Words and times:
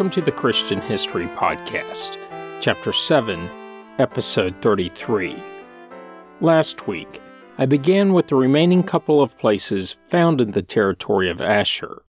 Welcome 0.00 0.14
to 0.14 0.22
the 0.22 0.32
Christian 0.32 0.80
History 0.80 1.26
Podcast, 1.26 2.16
Chapter 2.62 2.90
7, 2.90 3.50
Episode 3.98 4.56
33. 4.62 5.36
Last 6.40 6.86
week, 6.86 7.20
I 7.58 7.66
began 7.66 8.14
with 8.14 8.28
the 8.28 8.36
remaining 8.36 8.82
couple 8.82 9.20
of 9.20 9.36
places 9.36 9.98
found 10.08 10.40
in 10.40 10.52
the 10.52 10.62
territory 10.62 11.28
of 11.28 11.42
Asher, 11.42 12.00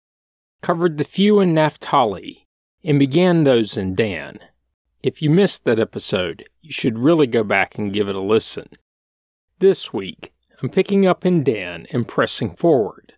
covered 0.62 0.98
the 0.98 1.04
few 1.04 1.42
in 1.42 1.54
Naphtali, 1.54 2.48
and 2.82 2.98
began 2.98 3.44
those 3.44 3.76
in 3.76 3.94
Dan. 3.94 4.40
If 5.04 5.22
you 5.22 5.30
missed 5.30 5.66
that 5.66 5.78
episode, 5.78 6.48
you 6.62 6.72
should 6.72 6.98
really 6.98 7.28
go 7.28 7.44
back 7.44 7.78
and 7.78 7.92
give 7.92 8.08
it 8.08 8.16
a 8.16 8.22
listen. 8.22 8.70
This 9.60 9.92
week, 9.92 10.32
I'm 10.64 10.70
picking 10.70 11.06
up 11.06 11.26
in 11.26 11.44
Dan 11.44 11.88
and 11.92 12.08
pressing 12.08 12.56
forward. 12.56 13.16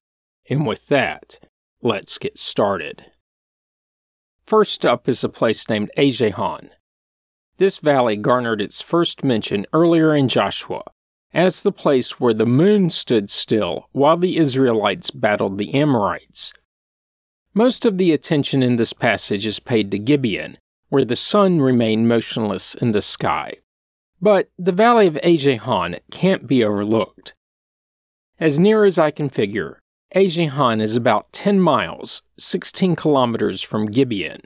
And 0.49 0.65
with 0.65 0.87
that, 0.87 1.37
let's 1.83 2.17
get 2.17 2.39
started. 2.39 3.12
First 4.45 4.85
up 4.85 5.07
is 5.07 5.23
a 5.23 5.29
place 5.29 5.69
named 5.69 5.91
Ajalon. 5.97 6.69
This 7.57 7.77
valley 7.77 8.17
garnered 8.17 8.61
its 8.61 8.81
first 8.81 9.23
mention 9.23 9.65
earlier 9.73 10.13
in 10.13 10.27
Joshua 10.27 10.83
as 11.33 11.63
the 11.63 11.71
place 11.71 12.19
where 12.19 12.33
the 12.33 12.45
moon 12.45 12.89
stood 12.89 13.29
still 13.29 13.89
while 13.91 14.17
the 14.17 14.37
Israelites 14.37 15.09
battled 15.09 15.57
the 15.57 15.73
Amorites. 15.73 16.53
Most 17.53 17.85
of 17.85 17.97
the 17.97 18.11
attention 18.11 18.61
in 18.61 18.75
this 18.77 18.93
passage 18.93 19.45
is 19.45 19.59
paid 19.59 19.91
to 19.91 19.99
Gibeon, 19.99 20.57
where 20.89 21.05
the 21.05 21.15
sun 21.15 21.61
remained 21.61 22.07
motionless 22.07 22.75
in 22.75 22.91
the 22.91 23.01
sky. 23.01 23.53
But 24.21 24.49
the 24.57 24.71
valley 24.71 25.07
of 25.07 25.17
Ajalon 25.23 25.99
can't 26.11 26.47
be 26.47 26.63
overlooked. 26.63 27.33
As 28.39 28.59
near 28.59 28.85
as 28.85 28.97
I 28.97 29.11
can 29.11 29.29
figure, 29.29 29.82
Ajalon 30.15 30.79
is 30.79 30.95
about 30.95 31.33
10 31.33 31.59
miles, 31.59 32.21
16 32.37 32.95
kilometers 32.95 33.63
from 33.63 33.87
Gibeon. 33.87 34.41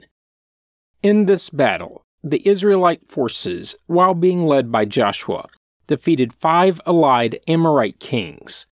In 1.02 1.26
this 1.26 1.50
battle, 1.50 2.06
the 2.24 2.46
Israelite 2.48 3.06
forces, 3.06 3.74
while 3.86 4.14
being 4.14 4.46
led 4.46 4.72
by 4.72 4.86
Joshua, 4.86 5.48
defeated 5.86 6.32
five 6.32 6.80
allied 6.86 7.40
Amorite 7.46 8.00
kings. 8.00 8.66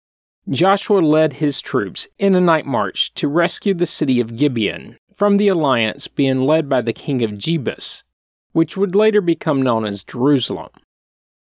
Joshua 0.49 1.01
led 1.01 1.35
his 1.35 1.61
troops 1.61 2.09
in 2.19 2.35
a 2.35 2.41
night 2.41 2.65
march 2.65 3.13
to 3.15 3.29
rescue 3.29 3.75
the 3.75 3.85
city 3.85 4.19
of 4.19 4.37
Gibeon 4.37 4.97
from 5.13 5.37
the 5.37 5.49
alliance 5.49 6.09
being 6.09 6.41
led 6.41 6.67
by 6.67 6.81
the 6.81 6.95
king 6.95 7.23
of 7.23 7.33
Jebus, 7.33 8.05
which 8.53 8.77
would 8.77 8.95
later 8.95 9.21
become 9.21 9.61
known 9.61 9.85
as 9.85 10.03
Jerusalem. 10.03 10.71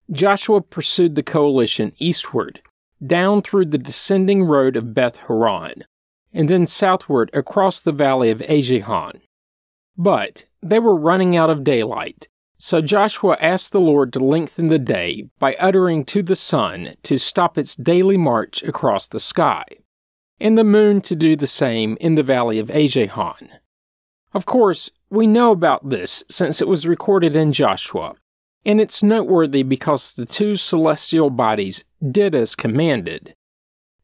Joshua 0.09 0.61
pursued 0.61 1.15
the 1.15 1.23
coalition 1.23 1.91
eastward 1.99 2.61
down 3.05 3.41
through 3.41 3.65
the 3.65 3.77
descending 3.77 4.43
road 4.43 4.75
of 4.75 4.93
Beth 4.93 5.17
Horon, 5.17 5.85
and 6.33 6.49
then 6.49 6.67
southward 6.67 7.29
across 7.33 7.79
the 7.79 7.91
valley 7.91 8.29
of 8.29 8.41
Ajalon. 8.41 9.21
But 9.97 10.45
they 10.61 10.79
were 10.79 10.95
running 10.95 11.35
out 11.35 11.49
of 11.49 11.63
daylight, 11.63 12.27
so 12.57 12.81
Joshua 12.81 13.37
asked 13.41 13.71
the 13.71 13.79
Lord 13.79 14.13
to 14.13 14.19
lengthen 14.19 14.67
the 14.67 14.79
day 14.79 15.29
by 15.39 15.55
uttering 15.55 16.05
to 16.05 16.21
the 16.21 16.35
sun 16.35 16.95
to 17.03 17.17
stop 17.17 17.57
its 17.57 17.75
daily 17.75 18.17
march 18.17 18.61
across 18.63 19.07
the 19.07 19.19
sky, 19.19 19.65
and 20.39 20.57
the 20.57 20.63
moon 20.63 21.01
to 21.01 21.15
do 21.15 21.35
the 21.35 21.47
same 21.47 21.97
in 21.99 22.15
the 22.15 22.23
valley 22.23 22.59
of 22.59 22.69
Ajalon. 22.69 23.49
Of 24.33 24.45
course, 24.45 24.91
we 25.09 25.27
know 25.27 25.51
about 25.51 25.89
this 25.89 26.23
since 26.29 26.61
it 26.61 26.67
was 26.67 26.87
recorded 26.87 27.35
in 27.35 27.51
Joshua, 27.51 28.15
and 28.65 28.79
it's 28.79 29.01
noteworthy 29.01 29.63
because 29.63 30.13
the 30.13 30.25
two 30.25 30.55
celestial 30.55 31.29
bodies 31.29 31.83
did 32.11 32.35
as 32.35 32.55
commanded. 32.55 33.33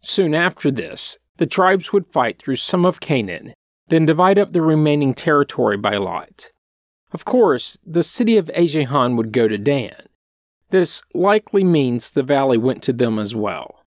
Soon 0.02 0.34
after 0.34 0.72
this, 0.72 1.18
the 1.38 1.46
tribes 1.46 1.94
would 1.94 2.08
fight 2.08 2.40
through 2.40 2.56
some 2.56 2.86
of 2.86 3.00
Canaan, 3.00 3.54
then 3.90 4.06
divide 4.06 4.40
up 4.40 4.54
the 4.54 4.62
remaining 4.62 5.14
territory 5.14 5.78
by 5.78 5.98
lot. 5.98 6.50
Of 7.12 7.26
course, 7.26 7.78
the 7.86 8.04
city 8.04 8.38
of 8.38 8.50
Ajalon 8.56 9.16
would 9.16 9.32
go 9.32 9.48
to 9.48 9.58
Dan. 9.58 10.08
This 10.70 11.04
likely 11.14 11.64
means 11.64 12.10
the 12.10 12.24
valley 12.24 12.58
went 12.58 12.84
to 12.84 12.94
them 12.94 13.18
as 13.18 13.34
well. 13.34 13.84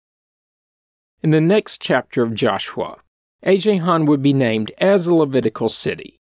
In 1.22 1.30
the 1.30 1.40
next 1.40 1.82
chapter 1.82 2.22
of 2.22 2.34
Joshua, 2.34 2.96
Ajalon 3.44 4.06
would 4.06 4.22
be 4.22 4.32
named 4.32 4.72
as 4.78 5.06
a 5.06 5.14
Levitical 5.14 5.68
city. 5.68 6.16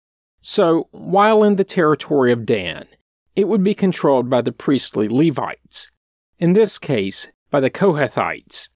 So, 0.41 0.89
while 0.93 1.43
in 1.43 1.57
the 1.57 1.65
territory 1.65 2.31
of 2.31 2.47
Dan, 2.47 2.87
it 3.37 3.49
would 3.49 3.65
be 3.65 3.75
controlled 3.75 4.31
by 4.31 4.41
the 4.41 4.53
priestly 4.53 5.09
Levites, 5.09 5.91
in 6.39 6.53
this 6.53 6.79
case, 6.79 7.29
by 7.51 7.61
the 7.61 7.71
Kohathites. 7.71 8.69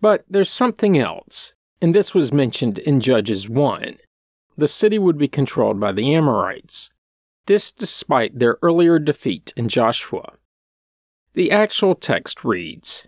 But 0.00 0.24
there's 0.28 0.50
something 0.50 0.98
else, 0.98 1.54
and 1.80 1.94
this 1.94 2.14
was 2.14 2.32
mentioned 2.32 2.78
in 2.78 3.00
Judges 3.00 3.48
1. 3.48 3.96
The 4.56 4.68
city 4.68 4.98
would 4.98 5.18
be 5.18 5.28
controlled 5.28 5.80
by 5.80 5.92
the 5.92 6.14
Amorites. 6.14 6.90
This 7.46 7.72
despite 7.72 8.38
their 8.38 8.58
earlier 8.62 8.98
defeat 8.98 9.52
in 9.56 9.68
Joshua. 9.68 10.34
The 11.34 11.50
actual 11.50 11.94
text 11.94 12.44
reads 12.44 13.06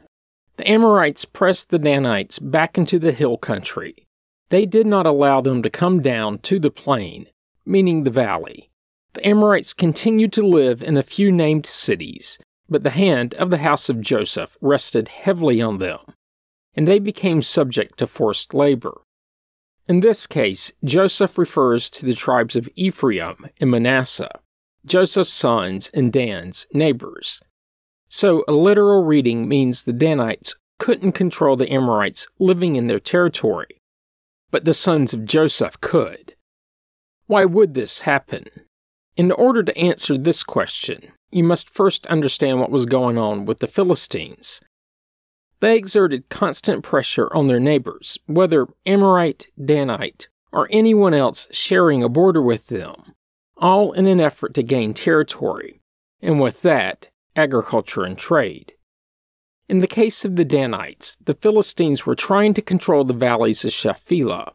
The 0.57 0.69
Amorites 0.69 1.25
pressed 1.25 1.71
the 1.71 1.79
Danites 1.79 2.39
back 2.39 2.77
into 2.77 2.99
the 2.99 3.13
hill 3.13 3.37
country. 3.37 4.07
They 4.49 4.67
did 4.67 4.87
not 4.87 5.07
allow 5.07 5.41
them 5.41 5.63
to 5.63 5.71
come 5.71 6.01
down 6.01 6.39
to 6.41 6.59
the 6.59 6.71
plain, 6.71 7.29
meaning 7.65 8.05
the 8.05 8.11
valley 8.11 8.71
the 9.17 9.27
Amorites 9.27 9.73
continued 9.73 10.33
to 10.35 10.47
live 10.47 10.83
in 10.83 10.97
a 10.97 11.03
few 11.03 11.33
named 11.33 11.65
cities, 11.65 12.39
but 12.69 12.83
the 12.83 12.91
hand 12.91 13.33
of 13.35 13.49
the 13.49 13.59
house 13.59 13.89
of 13.89 14.03
Joseph 14.03 14.59
rested 14.61 15.09
heavily 15.09 15.63
on 15.63 15.79
them, 15.79 16.01
and 16.75 16.87
they 16.87 16.99
became 16.99 17.43
subject 17.43 17.99
to 17.99 18.07
forced 18.07 18.53
labor. 18.53 19.01
In 19.89 20.01
this 20.01 20.27
case, 20.27 20.73
Joseph 20.85 21.39
refers 21.39 21.89
to 21.91 22.05
the 22.05 22.15
tribes 22.15 22.57
of 22.57 22.69
Ephraim 22.77 23.47
and 23.59 23.71
Manasseh, 23.71 24.41
Joseph's 24.85 25.33
sons 25.33 25.91
and 25.95 26.13
Dan's 26.13 26.67
neighbors. 26.75 27.41
So 28.09 28.45
a 28.47 28.53
literal 28.53 29.05
reading 29.05 29.49
means 29.49 29.83
the 29.83 29.93
Danites 29.95 30.57
couldn't 30.79 31.13
control 31.13 31.57
the 31.57 31.73
Amorites 31.73 32.27
living 32.39 32.77
in 32.77 32.87
their 32.87 33.01
territory, 33.01 33.81
but 34.51 34.67
the 34.67 34.75
sons 34.75 35.15
of 35.15 35.25
Joseph 35.25 35.81
could. 35.81 36.35
Why 37.27 37.47
would 37.47 37.73
this 37.73 38.01
happen? 38.01 38.66
In 39.17 39.33
order 39.33 39.63
to 39.63 39.77
answer 39.79 40.19
this 40.19 40.43
question, 40.43 41.13
you 41.31 41.43
must 41.43 41.71
first 41.71 42.07
understand 42.07 42.61
what 42.61 42.71
was 42.71 42.85
going 42.85 43.17
on 43.17 43.47
with 43.47 43.61
the 43.61 43.67
Philistines. 43.67 44.61
They 45.61 45.77
exerted 45.77 46.29
constant 46.29 46.85
pressure 46.85 47.33
on 47.35 47.47
their 47.47 47.59
neighbors, 47.59 48.19
whether 48.27 48.67
Amorite, 48.85 49.47
Danite, 49.59 50.29
or 50.53 50.69
anyone 50.71 51.15
else 51.15 51.47
sharing 51.51 52.03
a 52.03 52.11
border 52.11 52.43
with 52.43 52.67
them, 52.67 53.15
all 53.57 53.93
in 53.93 54.07
an 54.07 54.21
effort 54.21 54.53
to 54.55 54.63
gain 54.63 54.93
territory, 54.93 55.81
and 56.21 56.39
with 56.39 56.61
that, 56.61 57.09
agriculture 57.35 58.05
and 58.05 58.19
trade. 58.19 58.73
In 59.67 59.81
the 59.81 59.87
case 59.87 60.27
of 60.27 60.37
the 60.37 60.45
Danites, 60.45 61.17
the 61.25 61.35
Philistines 61.35 62.05
were 62.05 62.15
trying 62.15 62.53
to 62.53 62.63
control 62.63 63.05
the 63.05 63.15
valleys 63.15 63.65
of 63.65 63.73
Shephelah, 63.73 64.53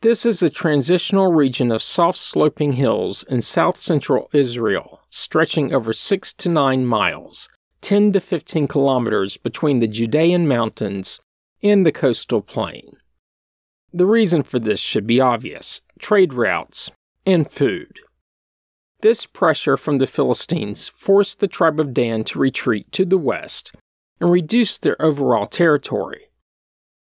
this 0.00 0.24
is 0.24 0.42
a 0.42 0.50
transitional 0.50 1.32
region 1.32 1.72
of 1.72 1.82
soft 1.82 2.18
sloping 2.18 2.74
hills 2.74 3.24
in 3.24 3.42
south 3.42 3.76
central 3.76 4.30
Israel, 4.32 5.00
stretching 5.10 5.74
over 5.74 5.92
6 5.92 6.32
to 6.34 6.48
9 6.48 6.86
miles, 6.86 7.48
10 7.80 8.12
to 8.12 8.20
15 8.20 8.68
kilometers 8.68 9.36
between 9.36 9.80
the 9.80 9.88
Judean 9.88 10.46
mountains 10.46 11.20
and 11.62 11.84
the 11.84 11.92
coastal 11.92 12.40
plain. 12.40 12.96
The 13.92 14.06
reason 14.06 14.44
for 14.44 14.60
this 14.60 14.78
should 14.78 15.06
be 15.06 15.20
obvious 15.20 15.80
trade 15.98 16.32
routes 16.32 16.92
and 17.26 17.50
food. 17.50 17.98
This 19.00 19.26
pressure 19.26 19.76
from 19.76 19.98
the 19.98 20.06
Philistines 20.06 20.88
forced 20.88 21.40
the 21.40 21.48
tribe 21.48 21.80
of 21.80 21.94
Dan 21.94 22.24
to 22.24 22.38
retreat 22.38 22.90
to 22.92 23.04
the 23.04 23.18
west 23.18 23.72
and 24.20 24.30
reduce 24.30 24.78
their 24.78 25.00
overall 25.00 25.46
territory. 25.46 26.30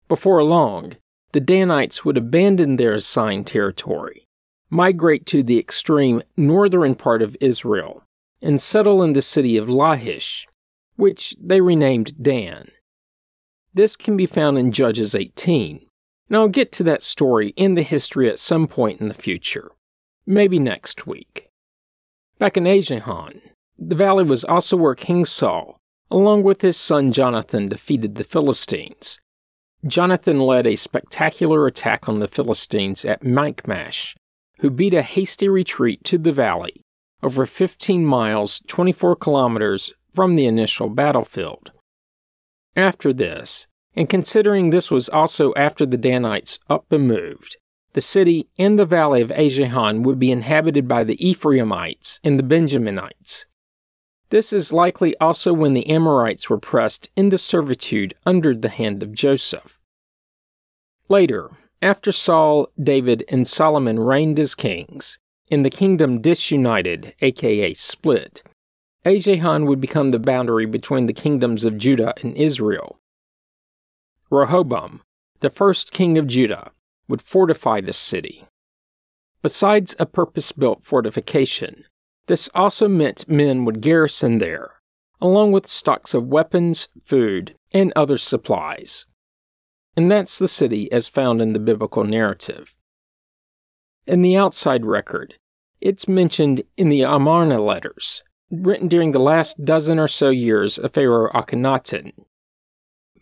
Before 0.08 0.44
long, 0.44 0.98
the 1.36 1.42
Danites 1.42 2.06
would 2.06 2.16
abandon 2.16 2.78
their 2.78 2.94
assigned 2.94 3.46
territory, 3.46 4.26
migrate 4.70 5.26
to 5.26 5.44
the 5.44 5.60
extreme 5.60 6.24
northern 6.38 6.96
part 6.96 7.22
of 7.22 7.36
Israel, 7.42 8.04
and 8.42 8.62
settle 8.62 9.04
in 9.04 9.12
the 9.12 9.22
city 9.22 9.58
of 9.58 9.68
Laish, 9.68 10.46
which 10.96 11.36
they 11.38 11.60
renamed 11.60 12.24
Dan. 12.24 12.72
This 13.74 13.98
can 13.98 14.16
be 14.16 14.26
found 14.26 14.58
in 14.58 14.72
Judges 14.72 15.14
18, 15.14 15.86
and 16.30 16.38
I'll 16.38 16.48
get 16.48 16.72
to 16.72 16.84
that 16.84 17.04
story 17.04 17.50
in 17.58 17.76
the 17.76 17.84
history 17.84 18.30
at 18.30 18.40
some 18.40 18.66
point 18.66 19.02
in 19.02 19.10
the 19.10 19.14
future, 19.14 19.74
maybe 20.26 20.58
next 20.58 21.06
week. 21.06 21.50
Back 22.40 22.56
in 22.56 22.64
Ajalon, 22.64 23.42
the 23.78 23.96
valley 23.96 24.24
was 24.24 24.46
also 24.46 24.78
where 24.78 24.96
King 24.96 25.26
Saul, 25.26 25.82
along 26.10 26.44
with 26.44 26.62
his 26.62 26.78
son 26.78 27.12
Jonathan, 27.12 27.68
defeated 27.68 28.16
the 28.16 28.24
Philistines 28.24 29.20
Jonathan 29.88 30.40
led 30.40 30.66
a 30.66 30.76
spectacular 30.76 31.68
attack 31.68 32.10
on 32.10 32.20
the 32.20 32.28
Philistines 32.28 33.06
at 33.06 33.24
Michmash, 33.24 34.16
who 34.60 34.72
beat 34.72 34.96
a 34.96 35.04
hasty 35.04 35.48
retreat 35.48 36.04
to 36.06 36.18
the 36.18 36.32
valley, 36.32 36.82
over 37.22 37.46
15 37.46 38.04
miles, 38.04 38.64
24 38.68 39.16
kilometers 39.18 39.94
from 40.12 40.36
the 40.36 40.48
initial 40.48 40.90
battlefield. 40.90 41.72
After 42.76 43.14
this, 43.14 43.68
and 43.96 44.10
considering 44.10 44.70
this 44.70 44.90
was 44.90 45.08
also 45.08 45.54
after 45.54 45.86
the 45.86 45.98
Danites 45.98 46.58
up 46.68 46.92
and 46.92 47.08
moved, 47.08 47.58
the 47.94 48.02
city 48.02 48.48
and 48.58 48.80
the 48.80 48.86
valley 48.86 49.22
of 49.22 49.30
Ajalon 49.30 50.02
would 50.02 50.18
be 50.18 50.32
inhabited 50.32 50.88
by 50.88 51.04
the 51.04 51.24
Ephraimites 51.26 52.20
and 52.24 52.40
the 52.40 52.44
Benjaminites. 52.44 53.46
This 54.32 54.52
is 54.52 54.74
likely 54.74 55.16
also 55.20 55.54
when 55.54 55.74
the 55.74 55.88
Amorites 55.88 56.50
were 56.50 56.58
pressed 56.58 57.10
into 57.16 57.38
servitude 57.38 58.16
under 58.26 58.56
the 58.56 58.70
hand 58.70 59.04
of 59.04 59.14
Joseph. 59.14 59.75
Later, 61.08 61.52
after 61.82 62.12
Saul, 62.12 62.70
David, 62.82 63.24
and 63.30 63.48
Solomon 63.48 64.00
reigned 64.00 64.40
as 64.40 64.56
kings, 64.56 65.20
and 65.52 65.64
the 65.64 65.70
kingdom 65.70 66.22
disunited, 66.22 67.14
aka 67.22 67.74
split, 67.76 68.42
Ajalon 69.06 69.68
would 69.68 69.80
become 69.80 70.10
the 70.10 70.20
boundary 70.20 70.66
between 70.66 71.06
the 71.06 71.14
kingdoms 71.14 71.64
of 71.64 71.78
Judah 71.78 72.16
and 72.24 72.36
Israel. 72.36 73.00
Rehoboam, 74.32 75.02
the 75.42 75.52
first 75.52 75.92
king 75.92 76.18
of 76.18 76.26
Judah, 76.26 76.72
would 77.08 77.22
fortify 77.22 77.82
the 77.82 77.94
city. 77.94 78.48
Besides 79.44 79.96
a 80.00 80.08
purpose 80.08 80.52
built 80.52 80.84
fortification, 80.84 81.86
this 82.26 82.50
also 82.56 82.88
meant 82.88 83.30
men 83.30 83.64
would 83.66 83.82
garrison 83.82 84.40
there, 84.40 84.82
along 85.22 85.52
with 85.52 85.68
stocks 85.68 86.16
of 86.16 86.26
weapons, 86.26 86.88
food, 87.06 87.54
and 87.72 87.94
other 87.96 88.18
supplies. 88.18 89.06
And 89.96 90.12
that's 90.12 90.38
the 90.38 90.48
city 90.48 90.92
as 90.92 91.08
found 91.08 91.42
in 91.42 91.54
the 91.54 91.60
biblical 91.60 92.04
narrative. 92.04 92.76
In 94.06 94.22
the 94.22 94.36
outside 94.36 94.86
record, 94.86 95.36
it's 95.82 96.08
mentioned 96.08 96.64
in 96.78 96.90
the 96.90 97.04
Amarna 97.04 97.62
letters, 97.62 98.24
written 98.52 98.88
during 98.88 99.12
the 99.12 99.20
last 99.20 99.66
dozen 99.66 100.00
or 100.00 100.08
so 100.08 100.30
years 100.30 100.78
of 100.78 100.94
Pharaoh 100.94 101.32
Akhenaten. 101.32 102.12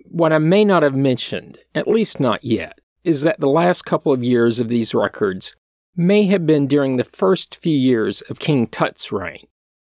What 0.06 0.34
I 0.34 0.40
may 0.40 0.66
not 0.66 0.84
have 0.84 0.96
mentioned, 0.96 1.60
at 1.74 1.88
least 1.88 2.20
not 2.20 2.44
yet, 2.44 2.80
is 3.04 3.22
that 3.22 3.40
the 3.40 3.48
last 3.48 3.86
couple 3.86 4.12
of 4.12 4.24
years 4.24 4.60
of 4.60 4.70
these 4.70 4.94
records 4.94 5.56
may 5.96 6.25
have 6.25 6.46
been 6.46 6.68
during 6.68 6.98
the 6.98 7.04
first 7.04 7.56
few 7.56 7.75
years 7.75 8.22
of 8.22 8.40
King 8.40 8.68
Tut's 8.68 9.12
reign, 9.12 9.46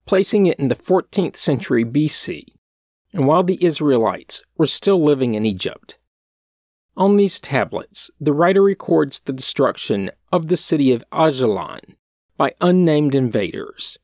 placing 0.06 0.46
it 0.46 0.58
in 0.58 0.68
the 0.68 0.76
14th 0.76 1.36
century 1.36 1.84
BC, 1.84 2.44
and 3.12 3.26
while 3.26 3.42
the 3.42 3.62
Israelites 3.64 4.42
were 4.56 4.66
still 4.66 5.02
living 5.02 5.34
in 5.34 5.44
Egypt. 5.44 5.97
On 6.98 7.16
these 7.16 7.38
tablets, 7.38 8.10
the 8.20 8.32
writer 8.32 8.60
records 8.60 9.20
the 9.20 9.32
destruction 9.32 10.10
of 10.32 10.48
the 10.48 10.56
city 10.56 10.92
of 10.92 11.04
Ajalon 11.12 11.94
by 12.36 12.54
unnamed 12.60 13.14
invaders. 13.14 13.98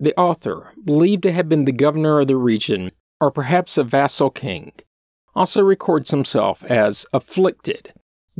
The 0.00 0.14
author, 0.16 0.72
believed 0.84 1.22
to 1.22 1.32
have 1.32 1.48
been 1.48 1.64
the 1.64 1.70
governor 1.70 2.18
of 2.18 2.26
the 2.26 2.36
region, 2.36 2.90
or 3.20 3.30
perhaps 3.30 3.78
a 3.78 3.84
vassal 3.84 4.30
king, 4.30 4.72
also 5.36 5.62
records 5.62 6.10
himself 6.10 6.64
as 6.64 7.06
afflicted 7.12 7.92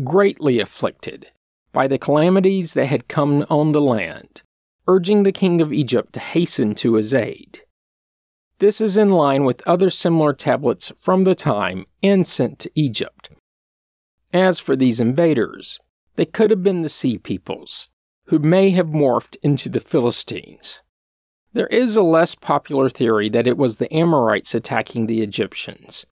greatly 0.02 0.58
afflicted 0.58 1.30
by 1.72 1.86
the 1.86 1.98
calamities 1.98 2.74
that 2.74 2.86
had 2.86 3.06
come 3.06 3.46
on 3.48 3.70
the 3.70 3.80
land, 3.80 4.42
urging 4.88 5.22
the 5.22 5.30
king 5.30 5.60
of 5.60 5.72
Egypt 5.72 6.14
to 6.14 6.20
hasten 6.20 6.74
to 6.74 6.94
his 6.94 7.14
aid. 7.14 7.62
This 8.58 8.80
is 8.80 8.96
in 8.96 9.10
line 9.10 9.44
with 9.44 9.62
other 9.68 9.88
similar 9.88 10.32
tablets 10.32 10.90
from 10.98 11.22
the 11.22 11.36
time 11.36 11.86
and 12.02 12.26
sent 12.26 12.58
to 12.60 12.70
Egypt. 12.74 13.28
As 14.32 14.58
for 14.58 14.76
these 14.76 15.00
invaders, 15.00 15.78
they 16.16 16.24
could 16.24 16.50
have 16.50 16.62
been 16.62 16.82
the 16.82 16.88
sea 16.88 17.18
peoples, 17.18 17.88
who 18.26 18.38
may 18.38 18.70
have 18.70 18.86
morphed 18.86 19.36
into 19.42 19.68
the 19.68 19.80
Philistines. 19.80 20.80
There 21.52 21.66
is 21.66 21.96
a 21.96 22.02
less 22.02 22.34
popular 22.34 22.88
theory 22.88 23.28
that 23.28 23.46
it 23.46 23.58
was 23.58 23.76
the 23.76 23.92
Amorites 23.94 24.54
attacking 24.54 25.06
the 25.06 25.20
Egyptians. 25.20 26.06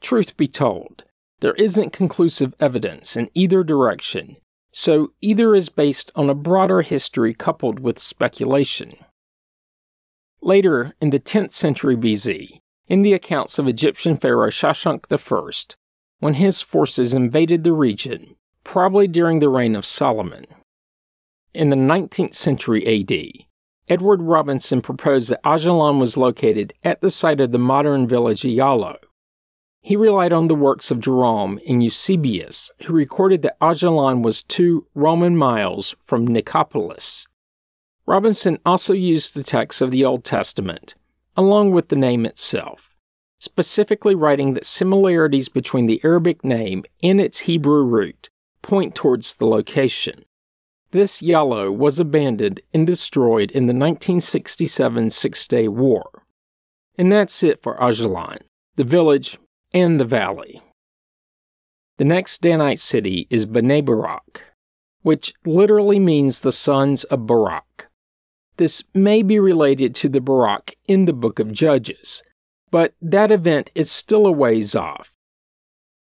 Truth 0.00 0.36
be 0.36 0.48
told, 0.48 1.04
there 1.40 1.54
isn't 1.54 1.92
conclusive 1.92 2.54
evidence 2.58 3.16
in 3.16 3.30
either 3.34 3.62
direction, 3.62 4.38
so 4.72 5.12
either 5.20 5.54
is 5.54 5.68
based 5.68 6.10
on 6.16 6.28
a 6.28 6.34
broader 6.34 6.82
history 6.82 7.32
coupled 7.32 7.78
with 7.78 7.98
speculation. 8.00 8.96
Later, 10.40 10.94
in 11.00 11.10
the 11.10 11.20
10th 11.20 11.52
century 11.52 11.96
BC, 11.96 12.60
in 12.88 13.02
the 13.02 13.12
accounts 13.12 13.58
of 13.58 13.68
Egyptian 13.68 14.16
pharaoh 14.16 14.50
Shoshank 14.50 15.06
I, 15.10 15.74
when 16.20 16.34
his 16.34 16.60
forces 16.60 17.12
invaded 17.12 17.64
the 17.64 17.72
region, 17.72 18.36
probably 18.64 19.06
during 19.06 19.38
the 19.38 19.48
reign 19.48 19.76
of 19.76 19.86
Solomon. 19.86 20.46
In 21.54 21.70
the 21.70 21.76
19th 21.76 22.34
century 22.34 22.86
AD, 22.86 23.46
Edward 23.88 24.22
Robinson 24.22 24.80
proposed 24.80 25.30
that 25.30 25.42
Ajalon 25.44 25.98
was 26.00 26.16
located 26.16 26.74
at 26.82 27.00
the 27.00 27.10
site 27.10 27.40
of 27.40 27.52
the 27.52 27.58
modern 27.58 28.08
village 28.08 28.42
Yalo, 28.42 28.96
he 29.86 29.94
relied 29.94 30.32
on 30.32 30.48
the 30.48 30.56
works 30.56 30.90
of 30.90 30.98
Jerome 30.98 31.60
and 31.64 31.80
Eusebius, 31.80 32.72
who 32.82 32.92
recorded 32.92 33.42
that 33.42 33.56
Ajalon 33.60 34.20
was 34.20 34.42
two 34.42 34.88
Roman 34.96 35.36
miles 35.36 35.94
from 36.04 36.26
Nicopolis. 36.26 37.28
Robinson 38.04 38.58
also 38.66 38.92
used 38.92 39.32
the 39.32 39.44
text 39.44 39.80
of 39.80 39.92
the 39.92 40.04
Old 40.04 40.24
Testament, 40.24 40.96
along 41.36 41.70
with 41.70 41.86
the 41.86 41.94
name 41.94 42.26
itself, 42.26 42.95
specifically 43.46 44.14
writing 44.14 44.54
that 44.54 44.66
similarities 44.66 45.48
between 45.48 45.86
the 45.86 46.00
Arabic 46.04 46.44
name 46.44 46.84
and 47.02 47.20
its 47.20 47.40
Hebrew 47.40 47.84
root 47.84 48.28
point 48.60 48.94
towards 48.94 49.34
the 49.34 49.46
location. 49.46 50.24
This 50.90 51.22
Yalo 51.22 51.74
was 51.74 51.98
abandoned 51.98 52.60
and 52.74 52.86
destroyed 52.86 53.50
in 53.52 53.66
the 53.66 53.72
1967 53.72 55.10
Six 55.10 55.46
Day 55.46 55.68
War. 55.68 56.24
And 56.98 57.12
that's 57.12 57.42
it 57.42 57.62
for 57.62 57.76
Ajalon, 57.80 58.38
the 58.76 58.84
village 58.84 59.38
and 59.72 60.00
the 60.00 60.04
valley. 60.04 60.62
The 61.98 62.04
next 62.04 62.42
Danite 62.42 62.80
city 62.80 63.26
is 63.30 63.46
Bnei 63.46 63.84
Barak, 63.84 64.42
which 65.02 65.32
literally 65.44 65.98
means 65.98 66.40
the 66.40 66.52
sons 66.52 67.04
of 67.04 67.26
Barak. 67.26 67.88
This 68.56 68.82
may 68.94 69.22
be 69.22 69.38
related 69.38 69.94
to 69.96 70.08
the 70.08 70.20
Barak 70.20 70.76
in 70.88 71.04
the 71.04 71.12
book 71.12 71.38
of 71.38 71.52
Judges, 71.52 72.22
but 72.70 72.94
that 73.00 73.30
event 73.30 73.70
is 73.74 73.90
still 73.90 74.26
a 74.26 74.32
ways 74.32 74.74
off. 74.74 75.12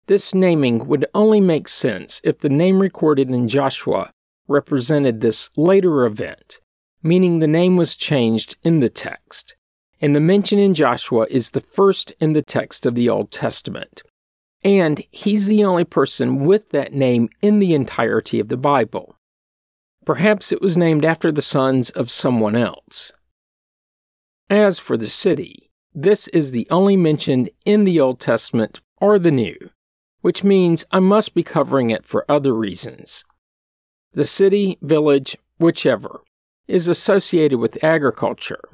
This 0.06 0.34
naming 0.34 0.86
would 0.86 1.06
only 1.14 1.40
make 1.40 1.68
sense 1.68 2.20
if 2.24 2.38
the 2.40 2.48
name 2.48 2.80
recorded 2.80 3.30
in 3.30 3.48
Joshua 3.48 4.12
represented 4.48 5.20
this 5.20 5.50
later 5.56 6.04
event, 6.04 6.58
meaning 7.02 7.38
the 7.38 7.46
name 7.46 7.76
was 7.76 7.96
changed 7.96 8.56
in 8.62 8.80
the 8.80 8.90
text 8.90 9.54
and 10.02 10.16
the 10.16 10.20
mention 10.20 10.58
in 10.58 10.74
Joshua 10.74 11.28
is 11.30 11.50
the 11.50 11.60
first 11.60 12.12
in 12.18 12.32
the 12.32 12.42
text 12.42 12.84
of 12.84 12.96
the 12.96 13.08
Old 13.08 13.30
Testament. 13.30 14.02
And 14.64 15.04
he's 15.12 15.46
the 15.46 15.64
only 15.64 15.84
person 15.84 16.44
with 16.44 16.70
that 16.70 16.92
name 16.92 17.30
in 17.40 17.60
the 17.60 17.72
entirety 17.72 18.40
of 18.40 18.48
the 18.48 18.56
Bible. 18.56 19.14
Perhaps 20.04 20.50
it 20.50 20.60
was 20.60 20.76
named 20.76 21.04
after 21.04 21.30
the 21.30 21.40
sons 21.40 21.90
of 21.90 22.10
someone 22.10 22.56
else. 22.56 23.12
As 24.50 24.80
for 24.80 24.96
the 24.96 25.06
city, 25.06 25.61
this 25.94 26.28
is 26.28 26.50
the 26.50 26.66
only 26.70 26.96
mention 26.96 27.48
in 27.64 27.84
the 27.84 28.00
Old 28.00 28.20
Testament 28.20 28.80
or 29.00 29.18
the 29.18 29.30
New, 29.30 29.70
which 30.20 30.44
means 30.44 30.84
I 30.90 31.00
must 31.00 31.34
be 31.34 31.42
covering 31.42 31.90
it 31.90 32.06
for 32.06 32.24
other 32.28 32.54
reasons. 32.54 33.24
The 34.12 34.24
city, 34.24 34.78
village, 34.82 35.36
whichever, 35.58 36.22
is 36.66 36.88
associated 36.88 37.58
with 37.58 37.82
agriculture, 37.82 38.68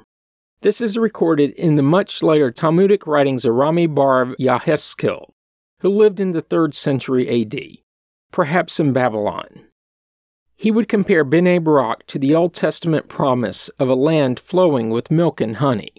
this 0.61 0.81
is 0.81 0.97
recorded 0.97 1.51
in 1.51 1.77
the 1.77 1.83
much 1.83 2.21
later 2.21 2.51
Talmudic 2.51 3.07
writings 3.07 3.45
of 3.45 3.55
Rami 3.55 3.87
bar 3.87 4.35
Yahezkel, 4.37 5.31
who 5.79 5.89
lived 5.89 6.19
in 6.19 6.33
the 6.33 6.41
3rd 6.41 6.73
century 6.73 7.41
AD, 7.41 7.77
perhaps 8.31 8.77
in 8.77 8.91
Babylon. 8.91 9.67
He 10.57 10.69
would 10.69 10.89
compare 10.89 11.23
Bnei 11.23 11.63
Barak 11.63 12.05
to 12.07 12.19
the 12.19 12.35
Old 12.35 12.53
Testament 12.53 13.07
promise 13.07 13.69
of 13.79 13.87
a 13.87 13.95
land 13.95 14.37
flowing 14.37 14.89
with 14.89 15.09
milk 15.09 15.39
and 15.39 15.57
honey. 15.57 15.98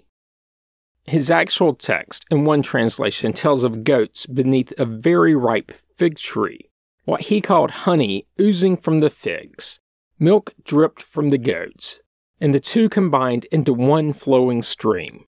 His 1.05 1.31
actual 1.31 1.73
text, 1.73 2.25
in 2.29 2.45
one 2.45 2.61
translation, 2.61 3.33
tells 3.33 3.63
of 3.63 3.83
goats 3.83 4.25
beneath 4.25 4.71
a 4.77 4.85
very 4.85 5.35
ripe 5.35 5.71
fig 5.95 6.17
tree, 6.17 6.69
what 7.05 7.21
he 7.21 7.41
called 7.41 7.71
honey 7.71 8.27
oozing 8.39 8.77
from 8.77 8.99
the 8.99 9.09
figs. 9.09 9.79
Milk 10.19 10.53
dripped 10.63 11.01
from 11.01 11.29
the 11.29 11.39
goats, 11.39 12.01
and 12.39 12.53
the 12.53 12.59
two 12.59 12.87
combined 12.87 13.45
into 13.45 13.73
one 13.73 14.13
flowing 14.13 14.61
stream. 14.61 15.25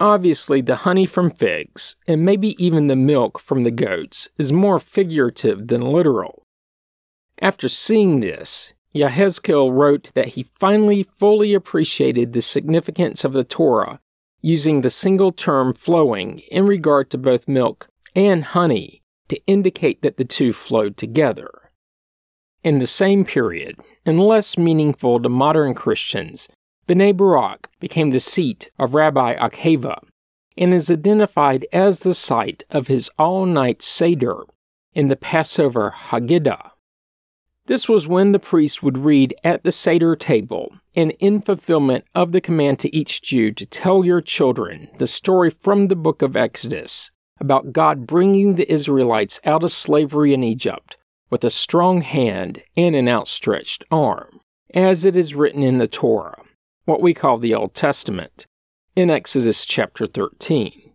Obviously, 0.00 0.60
the 0.60 0.76
honey 0.76 1.06
from 1.06 1.30
figs, 1.30 1.96
and 2.06 2.24
maybe 2.24 2.62
even 2.62 2.88
the 2.88 2.96
milk 2.96 3.38
from 3.38 3.62
the 3.62 3.70
goats, 3.70 4.28
is 4.36 4.52
more 4.52 4.78
figurative 4.78 5.68
than 5.68 5.80
literal. 5.80 6.44
After 7.40 7.68
seeing 7.68 8.20
this, 8.20 8.74
Yahezkel 8.94 9.72
wrote 9.72 10.10
that 10.14 10.28
he 10.28 10.42
finally 10.54 11.02
fully 11.02 11.54
appreciated 11.54 12.32
the 12.32 12.42
significance 12.42 13.24
of 13.24 13.32
the 13.32 13.44
Torah 13.44 14.00
using 14.44 14.82
the 14.82 14.90
single 14.90 15.32
term 15.32 15.72
flowing 15.72 16.40
in 16.50 16.66
regard 16.66 17.08
to 17.08 17.16
both 17.16 17.48
milk 17.48 17.88
and 18.14 18.44
honey 18.44 19.02
to 19.26 19.40
indicate 19.46 20.02
that 20.02 20.18
the 20.18 20.24
two 20.24 20.52
flowed 20.52 20.98
together. 20.98 21.50
In 22.62 22.78
the 22.78 22.86
same 22.86 23.24
period, 23.24 23.80
and 24.04 24.20
less 24.20 24.58
meaningful 24.58 25.18
to 25.20 25.30
modern 25.30 25.72
Christians, 25.72 26.46
Bnei 26.86 27.16
Barak 27.16 27.70
became 27.80 28.10
the 28.10 28.20
seat 28.20 28.70
of 28.78 28.94
Rabbi 28.94 29.34
Akiva 29.34 29.98
and 30.58 30.74
is 30.74 30.90
identified 30.90 31.66
as 31.72 32.00
the 32.00 32.14
site 32.14 32.64
of 32.68 32.88
his 32.88 33.08
all 33.18 33.46
night 33.46 33.80
Seder 33.80 34.42
in 34.92 35.08
the 35.08 35.16
Passover 35.16 35.94
Haggadah. 36.10 36.72
This 37.66 37.88
was 37.88 38.06
when 38.06 38.32
the 38.32 38.38
priest 38.38 38.82
would 38.82 38.98
read 38.98 39.34
at 39.42 39.64
the 39.64 39.72
Seder 39.72 40.16
table, 40.16 40.74
and 40.94 41.12
in 41.12 41.40
fulfillment 41.40 42.04
of 42.14 42.32
the 42.32 42.42
command 42.42 42.78
to 42.80 42.94
each 42.94 43.22
Jew 43.22 43.52
to 43.52 43.64
tell 43.64 44.04
your 44.04 44.20
children 44.20 44.88
the 44.98 45.06
story 45.06 45.48
from 45.48 45.88
the 45.88 45.96
book 45.96 46.20
of 46.20 46.36
Exodus 46.36 47.10
about 47.40 47.72
God 47.72 48.06
bringing 48.06 48.56
the 48.56 48.70
Israelites 48.70 49.40
out 49.44 49.64
of 49.64 49.72
slavery 49.72 50.34
in 50.34 50.44
Egypt 50.44 50.98
with 51.30 51.42
a 51.42 51.50
strong 51.50 52.02
hand 52.02 52.62
and 52.76 52.94
an 52.94 53.08
outstretched 53.08 53.82
arm, 53.90 54.40
as 54.74 55.06
it 55.06 55.16
is 55.16 55.34
written 55.34 55.62
in 55.62 55.78
the 55.78 55.88
Torah, 55.88 56.42
what 56.84 57.00
we 57.00 57.14
call 57.14 57.38
the 57.38 57.54
Old 57.54 57.74
Testament, 57.74 58.46
in 58.94 59.08
Exodus 59.08 59.64
chapter 59.64 60.06
13. 60.06 60.92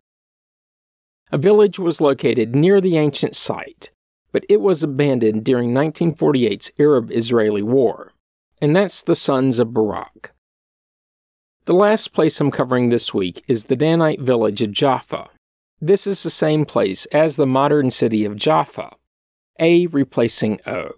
A 1.32 1.38
village 1.38 1.80
was 1.80 2.00
located 2.00 2.56
near 2.56 2.80
the 2.80 2.98
ancient 2.98 3.36
site 3.36 3.90
but 4.32 4.46
it 4.50 4.62
was 4.62 4.84
abandoned 4.84 5.44
during 5.44 5.72
1948's 5.72 6.72
Arab 6.80 7.12
Israeli 7.12 7.62
War, 7.62 8.14
and 8.62 8.76
that's 8.76 9.02
the 9.02 9.16
sons 9.16 9.60
of 9.60 9.74
Barak. 9.74 10.34
The 11.66 11.74
last 11.74 12.14
place 12.14 12.40
I'm 12.40 12.52
covering 12.52 12.90
this 12.90 13.14
week 13.14 13.44
is 13.48 13.66
the 13.66 13.76
Danite 13.76 14.22
village 14.22 14.62
of 14.62 14.72
Joffa. 14.72 15.30
This 15.82 16.08
is 16.08 16.24
the 16.24 16.30
same 16.30 16.66
place 16.66 17.06
as 17.08 17.36
the 17.36 17.46
modern 17.46 17.92
city 17.92 18.26
of 18.26 18.36
Jaffa, 18.36 18.96
A 19.60 19.88
replacing 19.88 20.60
O. 20.66 20.92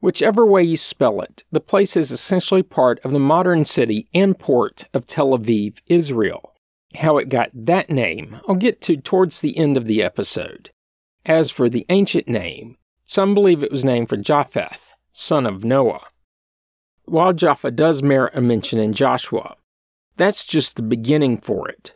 Whichever 0.00 0.44
way 0.44 0.64
you 0.64 0.76
spell 0.76 1.20
it, 1.20 1.44
the 1.52 1.60
place 1.60 1.96
is 1.96 2.10
essentially 2.10 2.62
part 2.62 2.98
of 3.04 3.12
the 3.12 3.18
modern 3.18 3.64
city 3.64 4.06
and 4.12 4.38
port 4.38 4.84
of 4.92 5.06
Tel 5.06 5.30
Aviv, 5.30 5.78
Israel. 5.86 6.54
How 6.96 7.18
it 7.18 7.28
got 7.28 7.50
that 7.54 7.88
name, 7.88 8.40
I'll 8.48 8.56
get 8.56 8.80
to 8.82 8.96
towards 8.96 9.40
the 9.40 9.56
end 9.56 9.76
of 9.76 9.86
the 9.86 10.02
episode. 10.02 10.70
As 11.24 11.50
for 11.50 11.68
the 11.68 11.86
ancient 11.88 12.26
name, 12.26 12.76
some 13.04 13.32
believe 13.34 13.62
it 13.62 13.70
was 13.70 13.84
named 13.84 14.08
for 14.08 14.16
Japheth, 14.16 14.90
son 15.12 15.46
of 15.46 15.62
Noah. 15.62 16.06
While 17.04 17.32
Jaffa 17.32 17.70
does 17.70 18.02
merit 18.02 18.34
a 18.34 18.40
mention 18.40 18.78
in 18.78 18.92
Joshua, 18.92 19.56
that's 20.16 20.44
just 20.44 20.76
the 20.76 20.82
beginning 20.82 21.36
for 21.36 21.68
it. 21.68 21.94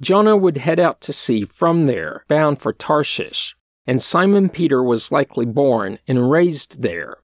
Jonah 0.00 0.36
would 0.36 0.58
head 0.58 0.78
out 0.78 1.00
to 1.02 1.12
sea 1.12 1.44
from 1.44 1.86
there, 1.86 2.24
bound 2.28 2.60
for 2.60 2.72
Tarshish, 2.72 3.56
and 3.86 4.02
Simon 4.02 4.48
Peter 4.48 4.82
was 4.82 5.10
likely 5.10 5.46
born 5.46 5.98
and 6.06 6.30
raised 6.30 6.82
there. 6.82 7.18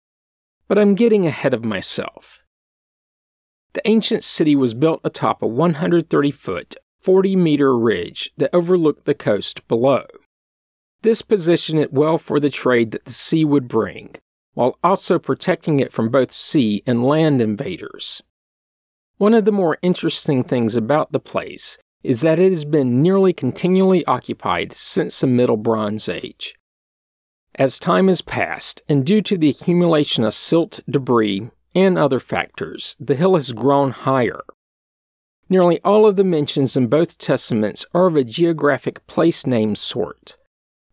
But 0.66 0.78
I'm 0.78 0.94
getting 0.94 1.26
ahead 1.26 1.52
of 1.52 1.64
myself. 1.64 2.38
The 3.74 3.86
ancient 3.86 4.24
city 4.24 4.56
was 4.56 4.72
built 4.72 5.00
atop 5.04 5.42
a 5.42 5.46
130 5.46 6.30
foot, 6.30 6.76
40 7.00 7.36
meter 7.36 7.76
ridge 7.76 8.32
that 8.38 8.54
overlooked 8.54 9.04
the 9.04 9.14
coast 9.14 9.66
below. 9.68 10.06
This 11.04 11.20
positioned 11.20 11.80
it 11.80 11.92
well 11.92 12.16
for 12.16 12.40
the 12.40 12.48
trade 12.48 12.92
that 12.92 13.04
the 13.04 13.12
sea 13.12 13.44
would 13.44 13.68
bring, 13.68 14.14
while 14.54 14.78
also 14.82 15.18
protecting 15.18 15.78
it 15.78 15.92
from 15.92 16.08
both 16.08 16.32
sea 16.32 16.82
and 16.86 17.04
land 17.04 17.42
invaders. 17.42 18.22
One 19.18 19.34
of 19.34 19.44
the 19.44 19.52
more 19.52 19.76
interesting 19.82 20.42
things 20.42 20.76
about 20.76 21.12
the 21.12 21.20
place 21.20 21.76
is 22.02 22.22
that 22.22 22.38
it 22.38 22.48
has 22.48 22.64
been 22.64 23.02
nearly 23.02 23.34
continually 23.34 24.02
occupied 24.06 24.72
since 24.72 25.20
the 25.20 25.26
Middle 25.26 25.58
Bronze 25.58 26.08
Age. 26.08 26.54
As 27.54 27.78
time 27.78 28.08
has 28.08 28.22
passed, 28.22 28.80
and 28.88 29.04
due 29.04 29.20
to 29.20 29.36
the 29.36 29.50
accumulation 29.50 30.24
of 30.24 30.32
silt, 30.32 30.80
debris, 30.88 31.50
and 31.74 31.98
other 31.98 32.18
factors, 32.18 32.96
the 32.98 33.14
hill 33.14 33.34
has 33.34 33.52
grown 33.52 33.90
higher. 33.90 34.40
Nearly 35.50 35.82
all 35.84 36.06
of 36.06 36.16
the 36.16 36.24
mentions 36.24 36.78
in 36.78 36.86
both 36.86 37.18
testaments 37.18 37.84
are 37.92 38.06
of 38.06 38.16
a 38.16 38.24
geographic 38.24 39.06
place 39.06 39.46
name 39.46 39.76
sort, 39.76 40.38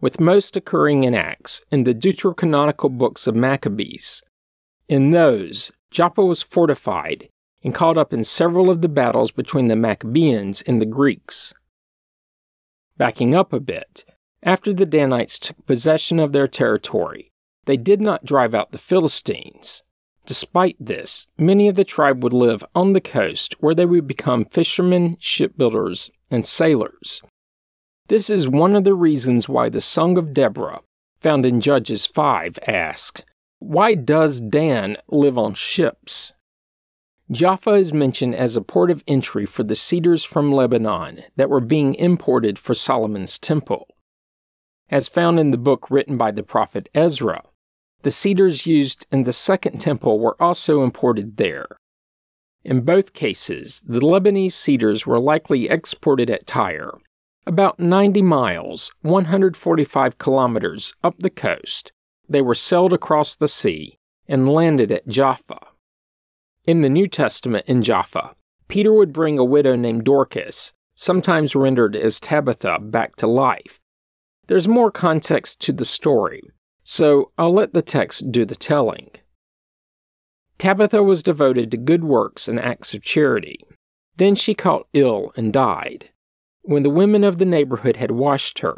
with 0.01 0.20
most 0.20 0.58
occurring 0.58 1.03
in 1.03 1.13
Acts 1.13 1.63
and 1.72 1.88
the 1.88 1.93
deuterocanonical 1.93 2.98
books 2.98 3.27
of 3.27 3.36
Maccabees. 3.36 4.24
In 4.89 5.12
those, 5.12 5.72
Joppa 5.91 6.25
was 6.25 6.41
fortified 6.41 7.29
and 7.63 7.75
caught 7.75 7.98
up 7.98 8.12
in 8.12 8.24
several 8.24 8.70
of 8.70 8.81
the 8.81 8.89
battles 8.89 9.31
between 9.31 9.67
the 9.67 9.75
Maccabeans 9.75 10.63
and 10.63 10.81
the 10.81 10.86
Greeks. 10.86 11.53
Backing 12.98 13.36
up 13.36 13.53
a 13.53 13.60
bit, 13.60 14.03
after 14.43 14.74
the 14.74 14.86
Danites 14.86 15.38
took 15.38 15.65
possession 15.65 16.20
of 16.20 16.34
their 16.34 16.48
territory, 16.48 17.31
they 17.65 17.77
did 17.77 18.01
not 18.01 18.25
drive 18.25 18.55
out 18.55 18.72
the 18.72 18.77
Philistines. 18.79 19.84
Despite 20.25 20.77
this, 20.79 21.27
many 21.38 21.67
of 21.67 21.75
the 21.75 21.84
tribe 21.84 22.24
would 22.24 22.34
live 22.34 22.63
on 22.74 22.93
the 22.93 23.01
coast 23.01 23.55
where 23.60 23.75
they 23.75 23.86
would 23.86 24.08
become 24.08 24.46
fishermen, 24.46 25.17
shipbuilders, 25.20 26.12
and 26.29 26.46
sailors. 26.46 27.22
This 28.12 28.30
is 28.30 28.46
one 28.46 28.75
of 28.75 28.84
the 28.84 28.94
reasons 28.94 29.48
why 29.48 29.70
the 29.70 29.80
Song 29.80 30.18
of 30.18 30.34
Deborah, 30.34 30.82
found 31.22 31.46
in 31.46 31.62
Judges 31.62 32.06
5, 32.06 32.60
asks, 32.68 33.24
Why 33.60 33.96
does 33.96 34.41
Dan 34.41 34.98
live 35.08 35.38
on 35.38 35.53
ships? 35.53 36.34
Jaffa 37.32 37.70
is 37.70 37.94
mentioned 37.94 38.36
as 38.36 38.58
a 38.58 38.62
port 38.62 38.91
of 38.91 39.01
entry 39.08 39.46
for 39.46 39.63
the 39.63 39.77
cedars 39.77 40.25
from 40.25 40.51
Lebanon 40.51 41.24
that 41.38 41.50
were 41.50 41.62
being 41.62 41.96
imported 41.96 42.60
for 42.60 42.75
Solomon's 42.75 43.39
temple. 43.39 43.88
As 44.89 45.08
found 45.08 45.39
in 45.39 45.51
the 45.51 45.58
book 45.58 45.89
written 45.89 46.18
by 46.18 46.32
the 46.32 46.44
prophet 46.44 46.89
Ezra, 46.94 47.44
the 48.01 48.12
cedars 48.12 48.65
used 48.65 49.06
in 49.10 49.24
the 49.24 49.32
second 49.32 49.80
temple 49.80 50.20
were 50.20 50.36
also 50.38 50.84
imported 50.84 51.38
there. 51.38 51.77
In 52.65 52.82
both 52.82 53.13
cases, 53.13 53.82
the 53.88 54.01
Lebanese 54.01 54.51
cedars 54.51 55.08
were 55.08 55.18
likely 55.18 55.70
exported 55.70 56.30
at 56.30 56.46
Tyre 56.46 56.98
about 57.45 57.79
90 57.79 58.21
miles, 58.21 58.91
145 59.01 60.17
kilometers 60.17 60.93
up 61.03 61.15
the 61.19 61.29
coast, 61.29 61.91
they 62.29 62.41
were 62.41 62.55
sailed 62.55 62.93
across 62.93 63.36
the 63.36 63.48
sea 63.48 63.98
and 64.27 64.48
landed 64.48 64.91
at 64.91 65.07
Jaffa. 65.07 65.60
In 66.65 66.81
the 66.81 66.89
New 66.89 67.07
Testament 67.07 67.65
in 67.67 67.81
Jaffa, 67.81 68.36
Peter 68.67 68.93
would 68.93 69.12
bring 69.12 69.38
a 69.38 69.43
widow 69.43 69.75
named 69.75 70.05
Dorcas, 70.05 70.71
sometimes 70.95 71.55
rendered 71.55 71.95
as 71.95 72.19
Tabitha, 72.19 72.79
back 72.79 73.15
to 73.17 73.27
life. 73.27 73.79
There's 74.48 74.67
more 74.67 74.91
context 74.91 75.60
to 75.62 75.74
the 75.74 75.86
story, 75.86 76.43
so 76.83 77.31
I'll 77.38 77.53
let 77.53 77.74
the 77.74 77.81
text 77.81 78.31
do 78.31 78.45
the 78.45 78.55
telling. 78.55 79.10
Tabitha 80.60 81.01
was 81.01 81.24
devoted 81.24 81.71
to 81.71 81.77
good 81.77 82.03
works 82.03 82.48
and 82.48 82.60
acts 82.60 82.93
of 82.93 83.01
charity. 83.01 83.65
Then 84.17 84.36
she 84.36 84.53
caught 84.53 84.88
ill 84.93 85.33
and 85.36 85.51
died. 85.51 86.11
When 86.63 86.84
the 86.84 86.89
women 86.89 87.24
of 87.24 87.38
the 87.38 87.46
neighborhood 87.46 87.98
had 87.98 88.12
washed 88.12 88.60
her, 88.60 88.77